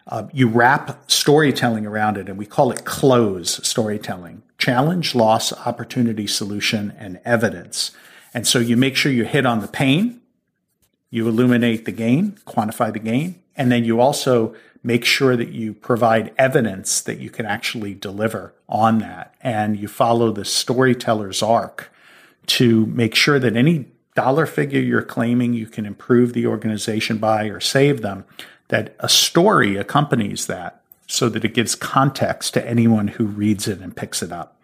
[0.09, 4.43] uh, you wrap storytelling around it, and we call it close storytelling.
[4.63, 7.91] challenge, loss, opportunity, solution, and evidence.
[8.33, 10.21] And so you make sure you hit on the pain,
[11.11, 15.73] you illuminate the gain, quantify the gain, and then you also make sure that you
[15.73, 19.35] provide evidence that you can actually deliver on that.
[19.41, 21.93] And you follow the storyteller's arc
[22.47, 27.45] to make sure that any dollar figure you're claiming you can improve the organization by
[27.45, 28.25] or save them,
[28.69, 33.81] that a story accompanies that so that it gives context to anyone who reads it
[33.81, 34.59] and picks it up.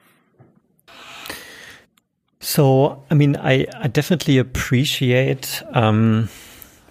[2.41, 6.29] So, I mean, I, I definitely appreciate um,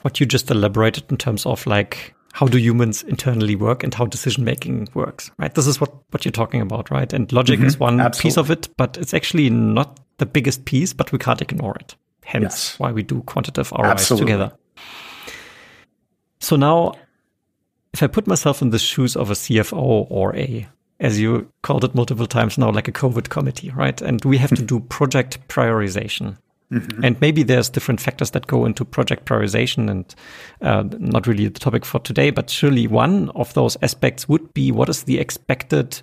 [0.08, 4.06] what you just elaborated in terms of like how do humans internally work and how
[4.06, 5.54] decision making works, right?
[5.54, 7.12] This is what, what you're talking about, right?
[7.12, 8.30] And logic mm-hmm, is one absolutely.
[8.30, 11.96] piece of it, but it's actually not the biggest piece, but we can't ignore it.
[12.24, 12.80] Hence yes.
[12.80, 14.28] why we do quantitative ROIs absolutely.
[14.28, 14.58] together.
[16.40, 16.94] So now,
[17.94, 20.70] if I put myself in the shoes of a CFO or a,
[21.02, 24.02] as you called it multiple times now, like a COVID committee, right?
[24.02, 26.38] And we have to do project prioritization.
[26.72, 27.04] Mm-hmm.
[27.04, 30.16] And maybe there's different factors that go into project prioritization and
[30.62, 34.72] uh, not really the topic for today, but surely one of those aspects would be
[34.72, 36.02] what is the expected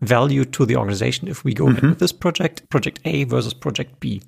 [0.00, 1.88] value to the organization if we go mm-hmm.
[1.88, 4.22] with this project, project A versus project B.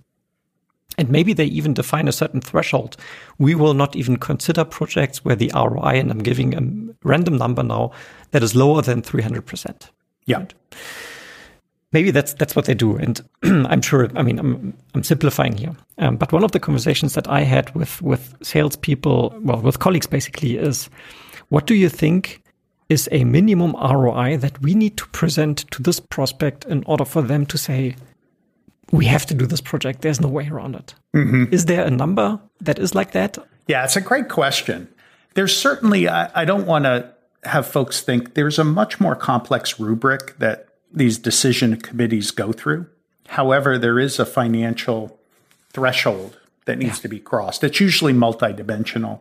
[0.96, 2.96] And maybe they even define a certain threshold.
[3.38, 7.62] We will not even consider projects where the ROI, and I'm giving a random number
[7.62, 7.92] now,
[8.32, 9.90] that is lower than 300%.
[10.26, 10.38] Yeah.
[10.38, 10.54] Right?
[11.92, 15.74] Maybe that's that's what they do and i'm sure i mean i'm i'm simplifying here
[15.98, 20.06] um, but one of the conversations that i had with with salespeople well with colleagues
[20.06, 20.88] basically is
[21.48, 22.42] what do you think
[22.88, 27.22] is a minimum roi that we need to present to this prospect in order for
[27.22, 27.94] them to say
[28.90, 30.94] we have to do this project there's no way around it.
[31.14, 31.52] Mm-hmm.
[31.52, 34.88] Is there a number that is like that yeah it's a great question
[35.34, 37.12] there's certainly I, I don't want to
[37.44, 42.86] have folks think there's a much more complex rubric that these decision committees go through.
[43.28, 45.18] However, there is a financial
[45.70, 47.02] threshold that needs yeah.
[47.02, 47.62] to be crossed.
[47.62, 49.20] It's usually multidimensional.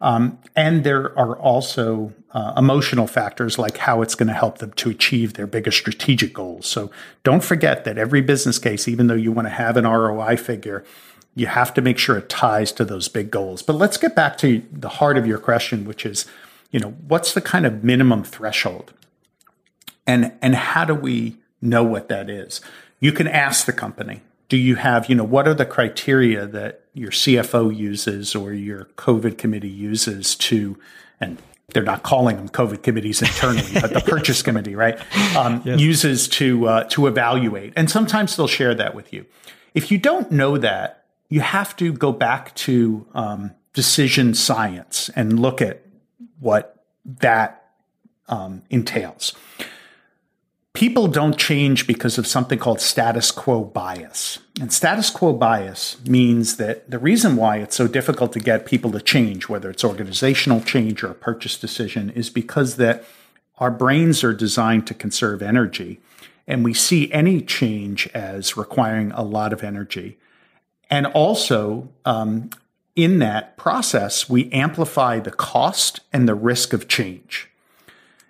[0.00, 4.72] Um, and there are also uh, emotional factors like how it's going to help them
[4.72, 6.66] to achieve their biggest strategic goals.
[6.66, 6.90] So
[7.22, 10.84] don't forget that every business case, even though you want to have an ROI figure,
[11.34, 13.62] you have to make sure it ties to those big goals.
[13.62, 16.26] But let's get back to the heart of your question, which is,
[16.70, 18.92] you know, what's the kind of minimum threshold?
[20.06, 22.60] And, and how do we know what that is?
[23.00, 26.82] You can ask the company, do you have, you know, what are the criteria that
[26.94, 30.78] your CFO uses or your COVID committee uses to,
[31.20, 31.38] and
[31.68, 34.98] they're not calling them COVID committees internally, but the purchase committee, right,
[35.36, 35.80] um, yes.
[35.80, 37.72] uses to uh, to evaluate.
[37.76, 39.26] And sometimes they'll share that with you.
[39.74, 45.40] If you don't know that, you have to go back to um, decision science and
[45.40, 45.82] look at
[46.38, 47.72] what that
[48.28, 49.34] um, entails
[50.76, 54.40] people don't change because of something called status quo bias.
[54.60, 58.92] And status quo bias means that the reason why it's so difficult to get people
[58.92, 63.04] to change, whether it's organizational change or a purchase decision, is because that
[63.56, 65.98] our brains are designed to conserve energy.
[66.46, 70.18] And we see any change as requiring a lot of energy.
[70.90, 72.50] And also, um,
[72.94, 77.48] in that process, we amplify the cost and the risk of change.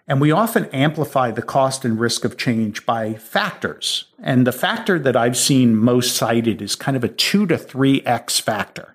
[0.09, 4.05] And we often amplify the cost and risk of change by factors.
[4.23, 8.03] And the factor that I've seen most cited is kind of a two to three
[8.03, 8.95] X factor.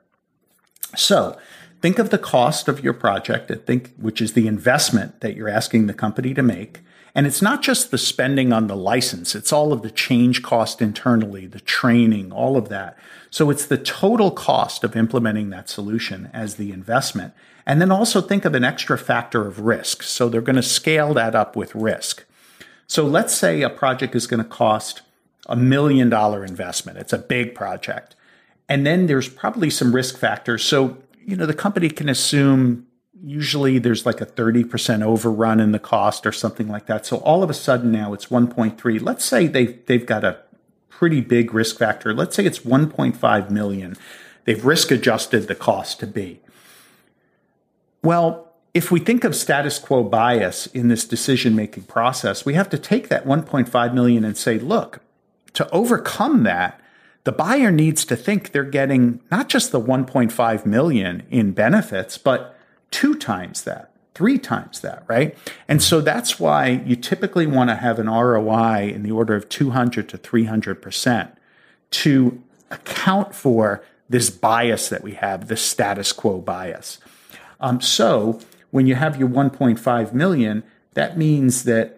[0.96, 1.38] So
[1.82, 5.88] think of the cost of your project, think, which is the investment that you're asking
[5.88, 6.80] the company to make.
[7.14, 10.82] And it's not just the spending on the license, it's all of the change cost
[10.82, 12.98] internally, the training, all of that.
[13.30, 17.34] So it's the total cost of implementing that solution as the investment.
[17.66, 20.04] And then also think of an extra factor of risk.
[20.04, 22.24] So they're going to scale that up with risk.
[22.88, 25.02] So let's say a project is going to cost
[25.48, 26.98] a million dollar investment.
[26.98, 28.16] It's a big project.
[28.68, 30.64] And then there's probably some risk factors.
[30.64, 32.88] So, you know, the company can assume
[33.24, 37.06] usually there's like a 30% overrun in the cost or something like that.
[37.06, 39.02] So all of a sudden now it's 1.3.
[39.02, 40.40] Let's say they've, they've got a
[40.90, 42.14] pretty big risk factor.
[42.14, 43.96] Let's say it's 1.5 million.
[44.46, 46.42] They've risk adjusted the cost to be.
[48.04, 52.70] Well, if we think of status quo bias in this decision making process, we have
[52.70, 55.00] to take that 1.5 million and say, look,
[55.54, 56.80] to overcome that,
[57.24, 62.58] the buyer needs to think they're getting not just the 1.5 million in benefits, but
[62.92, 65.38] two times that, three times that, right?
[65.68, 69.50] And so that's why you typically want to have an ROI in the order of
[69.50, 71.32] 200 to 300%
[71.92, 77.00] to account for this bias that we have, this status quo bias.
[77.60, 78.40] Um, so
[78.72, 80.64] when you have your 1.5 million,
[80.94, 81.98] that means that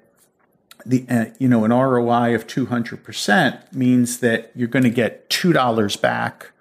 [0.86, 6.02] the uh, you know an ROI of 200% means that you're going to get $2
[6.02, 6.52] back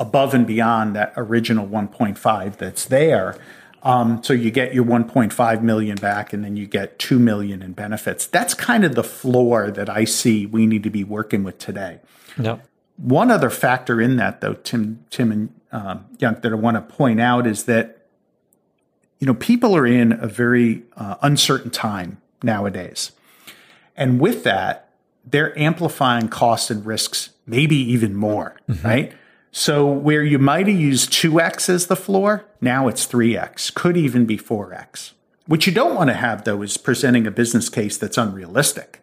[0.00, 3.38] above and beyond that original 1.5 that's there.
[3.82, 7.72] Um, so you get your 1.5 million back, and then you get 2 million in
[7.72, 8.26] benefits.
[8.26, 12.00] That's kind of the floor that I see we need to be working with today.
[12.38, 12.58] Yeah.
[12.96, 16.94] One other factor in that, though, Tim, Tim and um, Jan, that I want to
[16.94, 18.06] point out is that
[19.18, 23.12] you know people are in a very uh, uncertain time nowadays,
[23.96, 24.90] and with that,
[25.24, 28.86] they're amplifying costs and risks, maybe even more, mm-hmm.
[28.86, 29.12] right?
[29.52, 34.24] So where you might have used 2x as the floor, now it's 3x, could even
[34.24, 35.12] be 4x.
[35.46, 39.02] What you don't want to have though is presenting a business case that's unrealistic.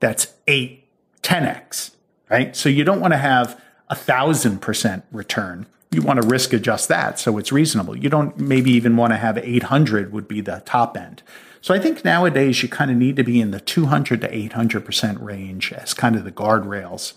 [0.00, 0.84] That's 8,
[1.22, 1.92] 10x,
[2.28, 2.54] right?
[2.54, 5.66] So you don't want to have a thousand percent return.
[5.90, 7.96] You want to risk adjust that so it's reasonable.
[7.96, 11.22] You don't maybe even want to have 800 would be the top end.
[11.62, 15.22] So I think nowadays you kind of need to be in the 200 to 800%
[15.22, 17.14] range as kind of the guardrails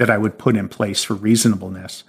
[0.00, 2.04] that I would put in place for reasonableness.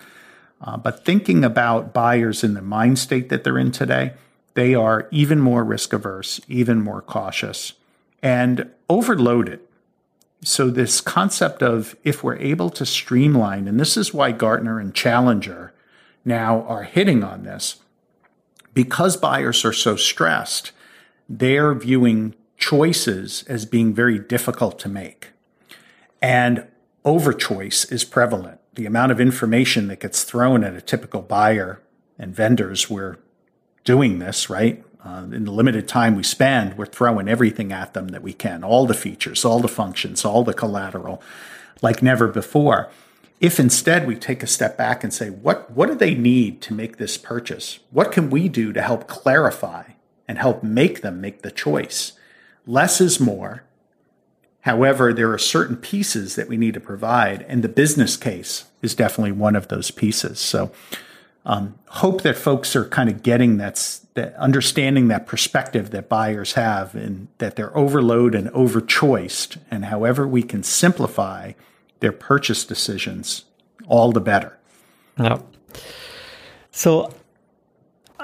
[0.61, 4.13] Uh, but thinking about buyers in the mind state that they're in today,
[4.53, 7.73] they are even more risk averse, even more cautious,
[8.23, 9.59] and overloaded.
[10.41, 14.95] So, this concept of if we're able to streamline, and this is why Gartner and
[14.95, 15.73] Challenger
[16.23, 17.81] now are hitting on this,
[18.73, 20.71] because buyers are so stressed,
[21.27, 25.31] they're viewing choices as being very difficult to make.
[26.21, 26.65] And
[27.05, 31.81] overchoice is prevalent the amount of information that gets thrown at a typical buyer
[32.17, 33.17] and vendors, we're
[33.83, 34.83] doing this, right?
[35.03, 38.63] Uh, in the limited time we spend, we're throwing everything at them that we can
[38.63, 41.21] all the features, all the functions, all the collateral,
[41.81, 42.89] like never before.
[43.39, 46.75] If instead we take a step back and say, what, what do they need to
[46.75, 47.79] make this purchase?
[47.89, 49.93] What can we do to help clarify
[50.27, 52.13] and help make them make the choice?
[52.67, 53.63] Less is more.
[54.61, 58.93] However, there are certain pieces that we need to provide, and the business case is
[58.95, 60.39] definitely one of those pieces.
[60.39, 60.71] So,
[61.45, 66.53] um, hope that folks are kind of getting that's that understanding that perspective that buyers
[66.53, 71.53] have, and that they're overloaded and overchoiced, and however we can simplify
[71.99, 73.45] their purchase decisions,
[73.87, 74.57] all the better.
[75.17, 75.39] Yeah.
[76.71, 77.13] So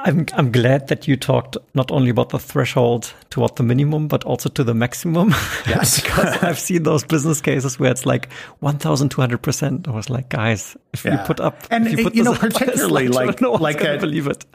[0.03, 4.23] I'm I'm glad that you talked not only about the threshold toward the minimum, but
[4.23, 5.33] also to the maximum.
[5.67, 9.87] Yes, because I've seen those business cases where it's like one thousand two hundred percent.
[9.87, 11.21] I was like, guys, if yeah.
[11.21, 14.27] we put up, and you, eh, put you know, particularly like no like at, believe
[14.27, 14.45] it.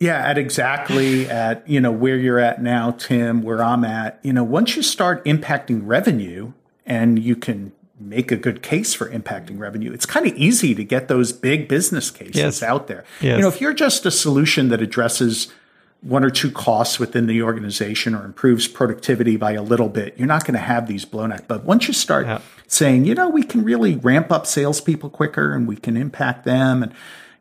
[0.00, 4.20] Yeah, at exactly at you know where you're at now, Tim, where I'm at.
[4.22, 6.52] You know, once you start impacting revenue,
[6.86, 10.84] and you can make a good case for impacting revenue, it's kind of easy to
[10.84, 12.62] get those big business cases yes.
[12.62, 13.04] out there.
[13.20, 13.36] Yes.
[13.36, 15.52] You know, if you're just a solution that addresses
[16.00, 20.28] one or two costs within the organization or improves productivity by a little bit, you're
[20.28, 21.48] not going to have these blown out.
[21.48, 22.40] But once you start yeah.
[22.66, 26.82] saying, you know, we can really ramp up salespeople quicker and we can impact them
[26.82, 26.92] and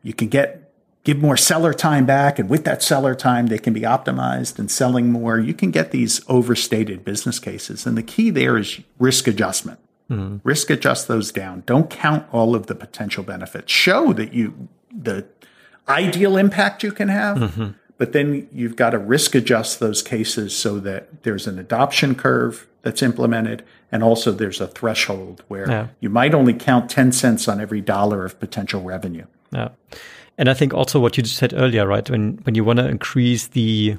[0.01, 0.59] you can get
[1.03, 4.71] give more seller time back and with that seller time they can be optimized and
[4.71, 9.27] selling more you can get these overstated business cases and the key there is risk
[9.27, 9.79] adjustment
[10.09, 10.37] Mm-hmm.
[10.43, 11.63] Risk adjust those down.
[11.65, 13.71] Don't count all of the potential benefits.
[13.71, 15.25] Show that you the
[15.87, 17.69] ideal impact you can have, mm-hmm.
[17.97, 22.67] but then you've got to risk adjust those cases so that there's an adoption curve
[22.83, 25.87] that's implemented and also there's a threshold where yeah.
[25.99, 29.25] you might only count 10 cents on every dollar of potential revenue.
[29.51, 29.69] Yeah.
[30.37, 32.09] And I think also what you just said earlier, right?
[32.09, 33.97] When when you want to increase the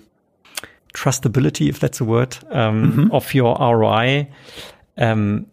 [0.92, 3.12] trustability, if that's a word, um, mm-hmm.
[3.12, 4.28] of your ROI,
[4.98, 5.46] um,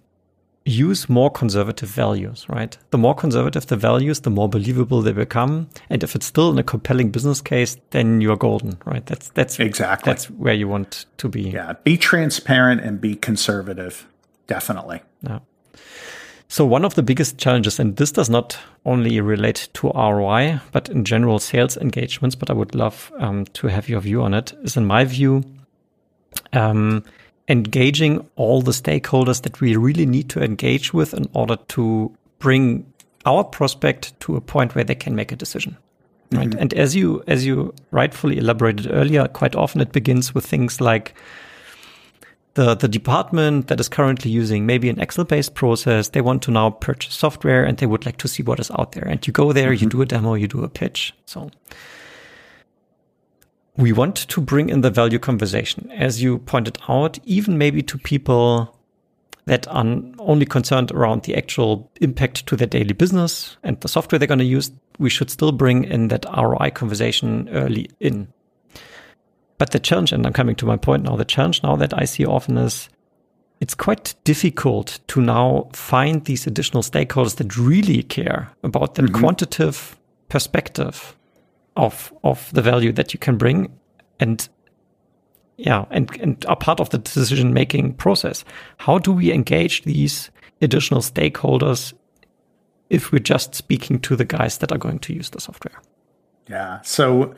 [0.66, 2.78] use more conservative values, right?
[2.91, 5.70] The more conservative the values, the more believable they become.
[5.89, 9.05] And if it's still in a compelling business case, then you're golden, right?
[9.05, 11.41] That's that's exactly that's where you want to be.
[11.41, 14.07] Yeah, be transparent and be conservative.
[14.47, 15.01] Definitely.
[15.22, 15.39] Yeah.
[16.47, 20.89] So one of the biggest challenges, and this does not only relate to ROI, but
[20.89, 24.51] in general sales engagements, but I would love um, to have your view on it,
[24.62, 25.45] is in my view,
[26.51, 27.05] um,
[27.47, 32.85] engaging all the stakeholders that we really need to engage with in order to bring
[33.25, 35.77] our prospect to a point where they can make a decision.
[36.33, 36.49] Right?
[36.49, 36.59] Mm-hmm.
[36.59, 41.13] and as you as you rightfully elaborated earlier quite often it begins with things like
[42.53, 46.09] the the department that is currently using maybe an excel based process.
[46.09, 48.91] They want to now purchase software and they would like to see what is out
[48.93, 49.07] there.
[49.07, 49.83] And you go there mm-hmm.
[49.83, 51.49] you do a demo you do a pitch so
[53.78, 57.97] we want to bring in the value conversation, as you pointed out, even maybe to
[57.97, 58.78] people
[59.45, 59.86] that are
[60.19, 64.39] only concerned around the actual impact to their daily business and the software they're going
[64.39, 64.72] to use.
[64.99, 68.28] We should still bring in that ROI conversation early in.
[69.57, 72.05] But the challenge, and I'm coming to my point now, the challenge now that I
[72.05, 72.89] see often is
[73.59, 79.19] it's quite difficult to now find these additional stakeholders that really care about that mm-hmm.
[79.19, 79.97] quantitative
[80.30, 81.15] perspective
[81.76, 83.72] of of the value that you can bring
[84.19, 84.49] and
[85.57, 88.43] yeah and and are part of the decision making process.
[88.78, 90.30] How do we engage these
[90.61, 91.93] additional stakeholders
[92.89, 95.82] if we're just speaking to the guys that are going to use the software?
[96.49, 96.82] Yeah.
[96.82, 97.34] So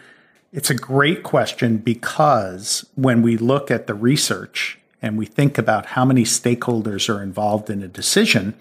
[0.52, 5.88] it's a great question because when we look at the research and we think about
[5.88, 8.56] how many stakeholders are involved in a decision,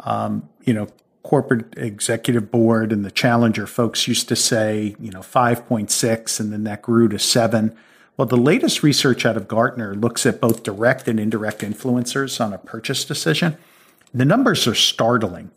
[0.00, 0.88] um, you know,
[1.22, 6.64] corporate executive board and the challenger folks used to say, you know, 5.6, and then
[6.64, 7.76] that grew to seven.
[8.16, 12.52] Well, the latest research out of Gartner looks at both direct and indirect influencers on
[12.52, 13.56] a purchase decision.
[14.12, 15.50] The numbers are startling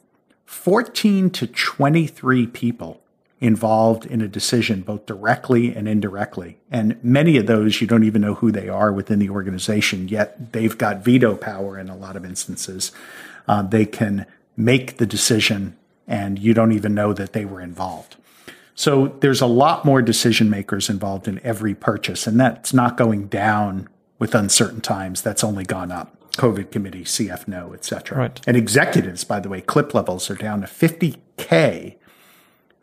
[0.46, 3.02] 14 to 23 people
[3.42, 6.58] involved in a decision, both directly and indirectly.
[6.72, 10.54] And many of those, you don't even know who they are within the organization, yet
[10.54, 12.92] they've got veto power in a lot of instances.
[13.48, 14.26] Uh, they can
[14.58, 15.78] make the decision,
[16.08, 18.16] and you don't even know that they were involved.
[18.74, 23.28] So there's a lot more decision makers involved in every purchase, and that's not going
[23.28, 23.88] down
[24.20, 25.22] with uncertain times.
[25.22, 26.12] That's only gone up.
[26.34, 28.18] COVID committee, CFNO, et cetera.
[28.18, 28.42] Right.
[28.46, 31.96] And executives, by the way, clip levels are down to 50K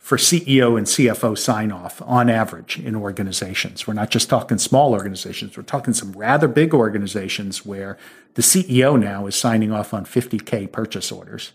[0.02, 3.86] for CEO and CFO sign off on average in organizations.
[3.86, 7.96] We're not just talking small organizations, we're talking some rather big organizations where
[8.34, 11.52] the CEO now is signing off on 50K purchase orders.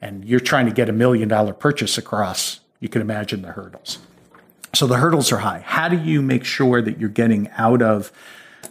[0.00, 2.60] And you're trying to get a million dollar purchase across.
[2.78, 3.98] You can imagine the hurdles.
[4.72, 5.64] So the hurdles are high.
[5.66, 8.12] How do you make sure that you're getting out of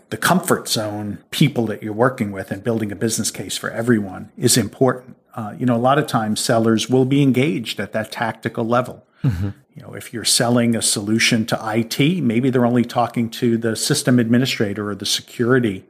[0.10, 4.32] the comfort zone people that you're working with and building a business case for everyone
[4.38, 5.18] is important.
[5.36, 9.06] Uh, you know, a lot of times sellers will be engaged at that tactical level.
[9.24, 9.50] Mm-hmm.
[9.76, 13.76] You know, if you're selling a solution to IT, maybe they're only talking to the
[13.76, 15.86] system administrator or the security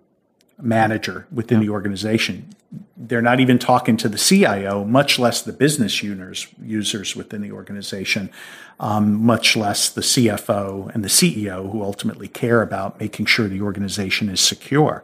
[0.59, 1.67] manager within yeah.
[1.67, 2.49] the organization.
[2.97, 7.51] They're not even talking to the CIO, much less the business users, users within the
[7.51, 8.31] organization,
[8.79, 13.61] um, much less the CFO and the CEO, who ultimately care about making sure the
[13.61, 15.03] organization is secure.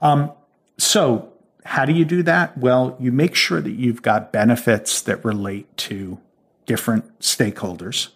[0.00, 0.32] Um,
[0.78, 1.33] so,
[1.64, 2.56] how do you do that?
[2.58, 6.18] Well, you make sure that you've got benefits that relate to
[6.66, 8.08] different stakeholders.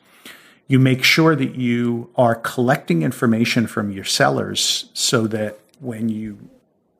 [0.66, 6.50] You make sure that you are collecting information from your sellers so that when you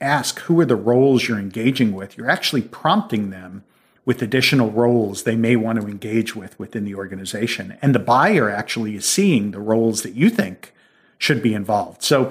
[0.01, 3.65] ask who are the roles you're engaging with, you're actually prompting them
[4.07, 7.77] with additional roles they may want to engage with within the organization.
[7.83, 10.73] And the buyer actually is seeing the roles that you think
[11.19, 12.03] should be involved.
[12.03, 12.31] So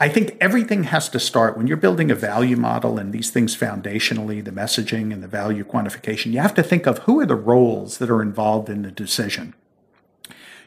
[0.00, 3.56] I think everything has to start when you're building a value model and these things
[3.56, 7.34] foundationally, the messaging and the value quantification, you have to think of who are the
[7.34, 9.54] roles that are involved in the decision.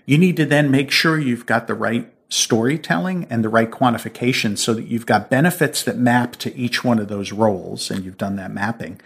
[0.06, 4.58] You need to then make sure you've got the right storytelling and the right quantification
[4.58, 8.18] so that you've got benefits that map to each one of those roles and you've
[8.18, 9.00] done that mapping.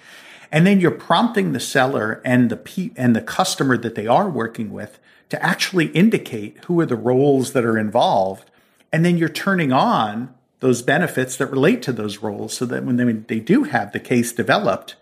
[0.52, 4.30] And then you're prompting the seller and the pe- and the customer that they are
[4.30, 5.00] working with
[5.30, 8.50] to actually indicate who are the roles that are involved.
[8.96, 12.96] And then you're turning on those benefits that relate to those roles so that when
[12.96, 14.96] they, when they do have the case developed,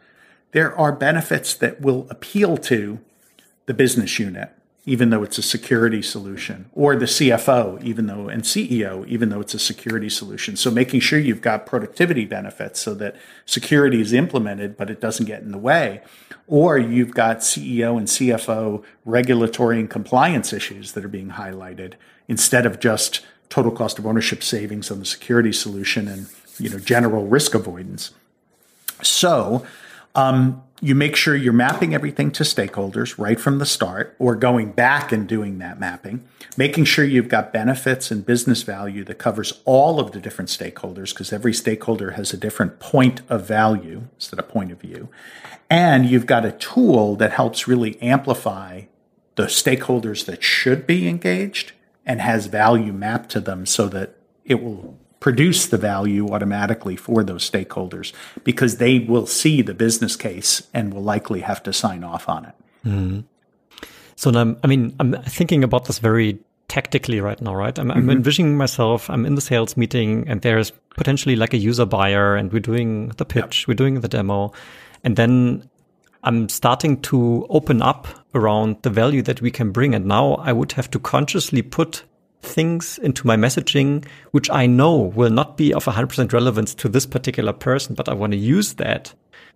[0.52, 3.00] there are benefits that will appeal to
[3.68, 4.50] the business unit
[4.86, 9.40] even though it's a security solution, or the CFO, even though, and CEO, even though
[9.40, 10.58] it's a security solution.
[10.58, 13.16] So making sure you've got productivity benefits so that
[13.46, 16.02] security is implemented, but it doesn't get in the way.
[16.48, 21.94] Or you've got CEO and CFO regulatory and compliance issues that are being highlighted
[22.28, 23.22] instead of just
[23.54, 26.26] total cost of ownership savings on the security solution and,
[26.58, 28.10] you know, general risk avoidance.
[29.04, 29.64] So,
[30.16, 34.72] um, you make sure you're mapping everything to stakeholders right from the start or going
[34.72, 36.24] back and doing that mapping,
[36.58, 41.14] making sure you've got benefits and business value that covers all of the different stakeholders
[41.14, 45.10] because every stakeholder has a different point of value instead of point of view.
[45.70, 48.82] And you've got a tool that helps really amplify
[49.36, 51.72] the stakeholders that should be engaged
[52.06, 57.24] and has value mapped to them so that it will produce the value automatically for
[57.24, 58.12] those stakeholders
[58.44, 62.46] because they will see the business case and will likely have to sign off on
[62.46, 62.56] it.
[62.86, 63.24] Mm.
[64.18, 67.78] So, I'm, I mean, I'm thinking about this very tactically right now, right?
[67.80, 67.98] I'm, mm-hmm.
[67.98, 72.36] I'm, envisioning myself, I'm in the sales meeting and there's potentially like a user buyer
[72.36, 73.68] and we're doing the pitch, yep.
[73.68, 74.52] we're doing the demo.
[75.06, 75.70] And then
[76.24, 79.94] I'm starting to open up around the value that we can bring.
[79.94, 82.04] And now I would have to consciously put
[82.42, 87.06] things into my messaging which I know will not be of 100% relevance to this
[87.06, 89.14] particular person, but I want to use that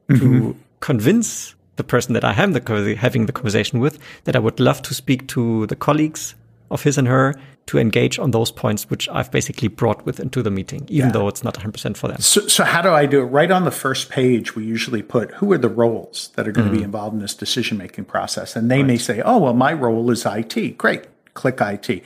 [0.10, 0.20] mm-hmm.
[0.20, 4.60] to convince the person that I am the, having the conversation with that I would
[4.60, 6.36] love to speak to the colleagues
[6.72, 7.36] of his and her
[7.68, 11.12] to engage on those points which I've basically brought with into the meeting, even yeah.
[11.12, 12.18] though it's not 100% for them.
[12.20, 13.26] So, so, how do I do it?
[13.26, 16.68] Right on the first page, we usually put who are the roles that are going
[16.68, 16.76] mm-hmm.
[16.76, 18.56] to be involved in this decision making process.
[18.56, 18.88] And they right.
[18.88, 20.78] may say, oh, well, my role is IT.
[20.78, 22.04] Great, click IT.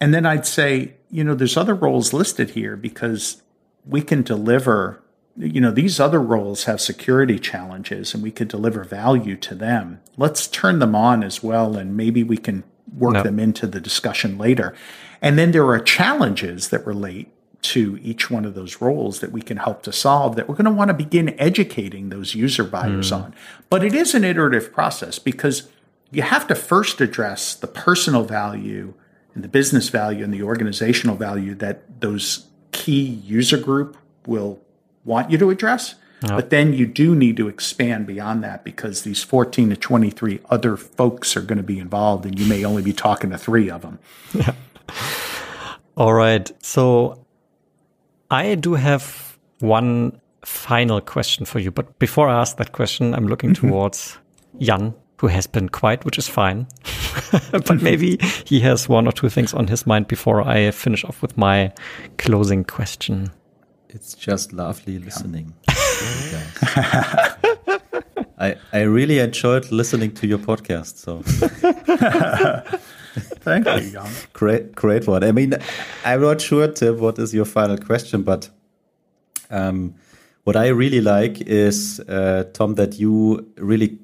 [0.00, 3.42] And then I'd say, you know, there's other roles listed here because
[3.84, 5.00] we can deliver
[5.36, 10.00] you know these other roles have security challenges and we could deliver value to them
[10.16, 12.62] let's turn them on as well and maybe we can
[12.96, 13.22] work no.
[13.22, 14.74] them into the discussion later.
[15.20, 17.28] And then there are challenges that relate
[17.62, 20.66] to each one of those roles that we can help to solve that we're going
[20.66, 23.16] to want to begin educating those user buyers mm.
[23.16, 23.34] on.
[23.70, 25.70] But it is an iterative process because
[26.10, 28.92] you have to first address the personal value
[29.34, 34.60] and the business value and the organizational value that those key user group will
[35.04, 35.94] want you to address.
[36.28, 36.36] Yep.
[36.36, 40.76] But then you do need to expand beyond that because these 14 to 23 other
[40.76, 43.82] folks are going to be involved and you may only be talking to three of
[43.82, 43.98] them.
[44.32, 44.54] Yeah.
[45.96, 46.50] All right.
[46.64, 47.24] So
[48.30, 51.70] I do have one final question for you.
[51.70, 53.68] But before I ask that question, I'm looking mm-hmm.
[53.68, 54.18] towards
[54.60, 56.66] Jan, who has been quiet, which is fine.
[57.52, 61.22] but maybe he has one or two things on his mind before I finish off
[61.22, 61.72] with my
[62.18, 63.30] closing question.
[63.88, 65.54] It's just lovely listening.
[68.38, 70.96] I I really enjoyed listening to your podcast.
[70.96, 71.22] So
[73.44, 74.10] thank you, Jan.
[74.32, 75.22] Great, great one.
[75.24, 75.54] I mean,
[76.04, 78.50] I'm not sure, Tim, what is your final question, but
[79.50, 79.94] um,
[80.44, 83.98] what I really like is uh, Tom that you really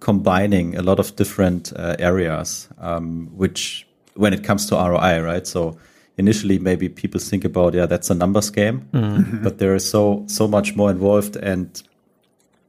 [0.00, 5.46] combining a lot of different uh, areas, um, which when it comes to ROI, right?
[5.46, 5.78] So
[6.18, 9.42] initially maybe people think about yeah that's a numbers game mm-hmm.
[9.42, 11.36] but there is so so much more involved.
[11.36, 11.82] And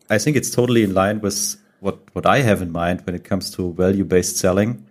[0.10, 3.24] i think it's totally in line with what what i have in mind when it
[3.24, 4.86] comes to value based selling.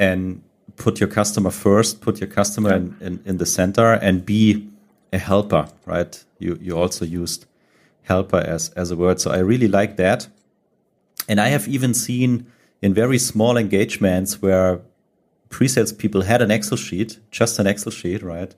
[0.00, 0.42] And
[0.76, 4.68] put your customer first put your customer in, in, in the center and be
[5.12, 6.24] a helper right?
[6.38, 7.46] You you also used
[8.02, 9.20] helper as as a word.
[9.20, 10.28] So i really like that.
[11.28, 12.46] And i have even seen
[12.80, 14.80] in very small engagements where
[15.48, 18.54] pre-sales people had an Excel sheet, just an Excel sheet, right?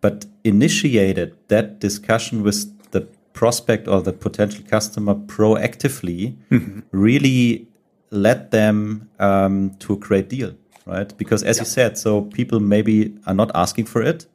[0.00, 6.80] But initiated that discussion with the prospect or the potential customer proactively, mm-hmm.
[6.92, 7.68] really
[8.10, 10.54] led them um, to a great deal,
[10.86, 11.16] right?
[11.16, 11.62] Because as yeah.
[11.62, 14.26] you said, so people maybe are not asking for it.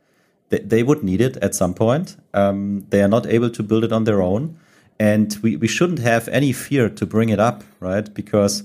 [0.49, 2.17] They, they would need it at some point.
[2.33, 4.57] Um, they are not able to build it on their own.
[4.99, 8.13] And we, we shouldn't have any fear to bring it up, right?
[8.13, 8.63] Because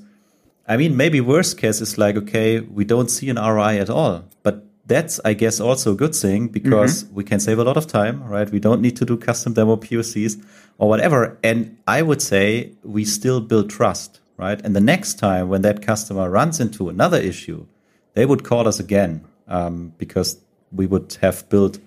[0.68, 4.24] I mean, maybe worst case is like, okay, we don't see an ROI at all.
[4.42, 7.14] But that's, I guess, also a good thing because mm-hmm.
[7.14, 8.50] we can save a lot of time, right?
[8.50, 10.44] We don't need to do custom demo POCs
[10.76, 11.38] or whatever.
[11.42, 14.60] And I would say we still build trust, right?
[14.62, 17.66] And the next time when that customer runs into another issue,
[18.12, 20.38] they would call us again um, because
[20.70, 21.78] we would have built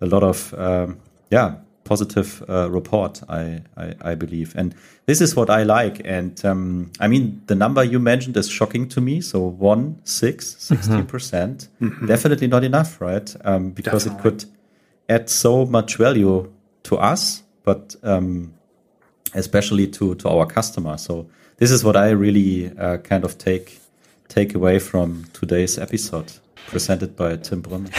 [0.00, 0.98] a lot of, um,
[1.30, 4.54] yeah, positive uh, report, I, I, I, believe.
[4.56, 4.74] And
[5.06, 6.00] this is what I like.
[6.04, 9.20] And um, I mean, the number you mentioned is shocking to me.
[9.20, 12.06] So one, six, 16%, percent mm-hmm.
[12.06, 13.34] definitely not enough, right?
[13.44, 14.30] Um, because definitely.
[14.30, 14.44] it could
[15.08, 16.52] add so much value
[16.84, 18.54] to us, but um,
[19.34, 20.96] especially to, to our customer.
[20.96, 23.78] So this is what I really uh, kind of take
[24.28, 26.32] take away from today's episode
[26.66, 27.90] presented by Tim Brunner.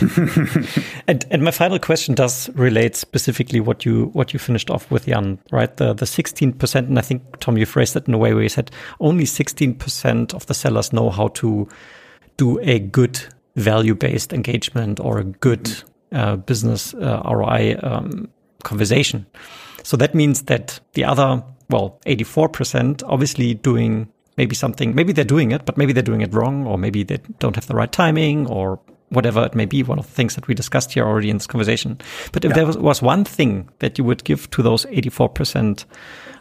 [1.08, 5.06] and, and my final question does relate specifically what you what you finished off with,
[5.06, 5.74] Jan, right?
[5.76, 8.42] The the sixteen percent, and I think Tom, you phrased it in a way where
[8.42, 11.68] you said only sixteen percent of the sellers know how to
[12.36, 13.20] do a good
[13.56, 15.70] value based engagement or a good
[16.12, 18.28] uh, business uh, ROI um,
[18.62, 19.26] conversation.
[19.82, 24.08] So that means that the other, well, eighty four percent, obviously doing
[24.38, 27.18] maybe something, maybe they're doing it, but maybe they're doing it wrong, or maybe they
[27.40, 28.80] don't have the right timing, or
[29.10, 29.82] whatever it may be.
[29.82, 31.98] One of the things that we discussed here already in this conversation.
[32.32, 32.54] But if yeah.
[32.54, 35.84] there was, was one thing that you would give to those 84%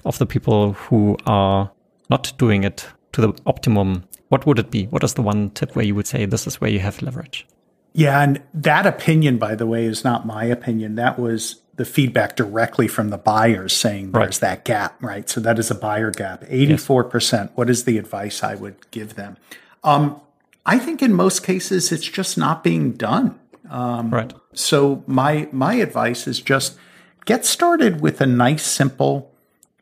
[0.05, 1.71] of the people who are
[2.09, 4.85] not doing it to the optimum, what would it be?
[4.85, 7.47] What is the one tip where you would say this is where you have leverage?
[7.93, 10.95] Yeah, and that opinion, by the way, is not my opinion.
[10.95, 14.41] That was the feedback directly from the buyers saying there's right.
[14.41, 15.29] that gap, right?
[15.29, 16.41] So that is a buyer gap.
[16.41, 17.31] 84%.
[17.31, 17.49] Yes.
[17.55, 19.37] What is the advice I would give them?
[19.83, 20.19] Um,
[20.65, 23.39] I think in most cases it's just not being done.
[23.69, 24.33] Um, right.
[24.53, 26.77] So my my advice is just
[27.25, 29.31] get started with a nice, simple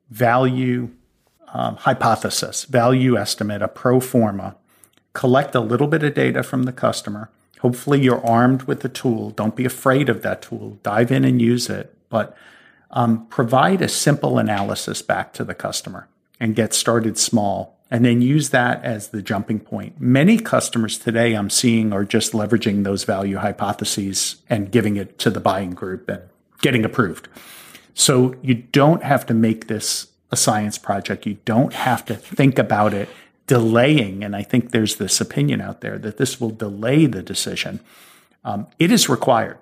[0.10, 0.90] value
[1.54, 4.58] um, hypothesis, value estimate, a pro forma.
[5.14, 7.32] Collect a little bit of data from the customer
[7.66, 9.32] Hopefully, you're armed with the tool.
[9.32, 10.78] Don't be afraid of that tool.
[10.84, 12.38] Dive in and use it, but
[12.92, 16.08] um, provide a simple analysis back to the customer
[16.40, 20.00] and get started small and then use that as the jumping point.
[20.00, 25.32] Many customers today I'm seeing are just leveraging those value hypotheses and giving it to
[25.32, 26.22] the buying group and
[26.62, 27.28] getting approved.
[27.96, 31.26] So you don't have to make this a science project.
[31.26, 33.10] You don't have to think about it
[33.48, 34.24] delaying.
[34.24, 37.80] And I think there's this opinion out there that this will delay the decision.
[38.44, 39.58] Um, it is required.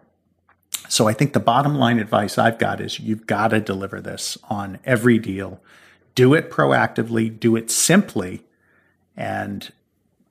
[0.90, 4.38] So I think the bottom line advice I've got is you've got to deliver this
[4.50, 5.62] on every deal.
[6.16, 8.44] Do it proactively, do it simply,
[9.18, 9.72] and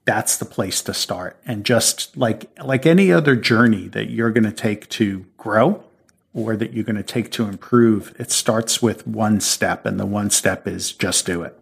[0.05, 1.37] that's the place to start.
[1.45, 5.83] And just like like any other journey that you're going to take to grow
[6.33, 10.05] or that you're going to take to improve, it starts with one step and the
[10.05, 11.57] one step is just do it.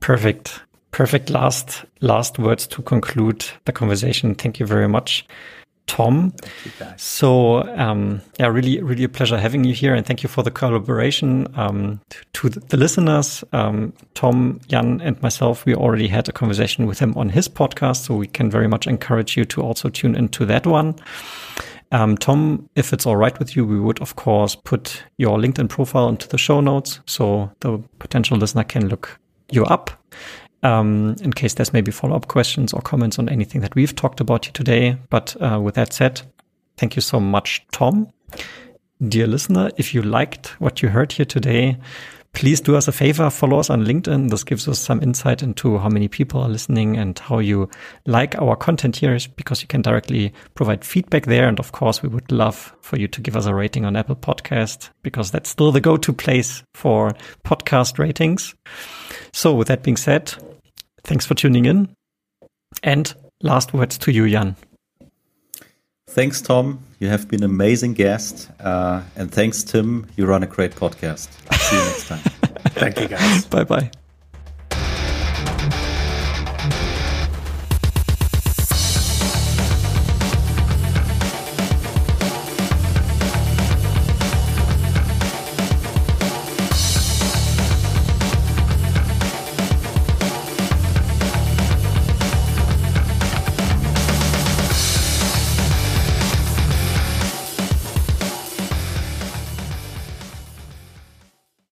[0.00, 0.60] Perfect.
[0.92, 4.34] Perfect last last words to conclude the conversation.
[4.34, 5.24] Thank you very much.
[5.90, 6.32] Tom.
[6.96, 10.50] So, um, yeah, really, really a pleasure having you here, and thank you for the
[10.50, 11.48] collaboration.
[11.56, 12.00] Um,
[12.34, 17.12] to, the listeners, um, Tom, Jan, and myself, we already had a conversation with him
[17.16, 20.64] on his podcast, so we can very much encourage you to also tune into that
[20.64, 20.94] one.
[21.90, 25.68] Um, Tom, if it's all right with you, we would of course put your LinkedIn
[25.68, 29.18] profile into the show notes, so the potential listener can look
[29.52, 29.90] you up
[30.62, 34.20] um, in case there's maybe follow up questions or comments on anything that we've talked
[34.20, 34.96] about here today.
[35.08, 36.22] But uh, with that said,
[36.76, 38.08] thank you so much, Tom.
[39.02, 41.78] Dear listener, if you liked what you heard here today,
[42.32, 44.30] please do us a favor, follow us on LinkedIn.
[44.30, 47.68] This gives us some insight into how many people are listening and how you
[48.06, 51.48] like our content here because you can directly provide feedback there.
[51.48, 54.16] And of course, we would love for you to give us a rating on Apple
[54.16, 57.14] Podcast because that's still the go-to place for
[57.44, 58.54] podcast ratings.
[59.32, 60.34] So with that being said,
[61.04, 61.94] Thanks for tuning in.
[62.82, 63.12] And
[63.42, 64.56] last words to you, Jan.
[66.08, 66.80] Thanks, Tom.
[67.00, 68.50] You have been an amazing guest.
[68.60, 70.06] Uh, and thanks, Tim.
[70.16, 71.28] You run a great podcast.
[71.54, 72.18] See you next time.
[72.74, 73.46] Thank you, guys.
[73.46, 73.90] bye bye.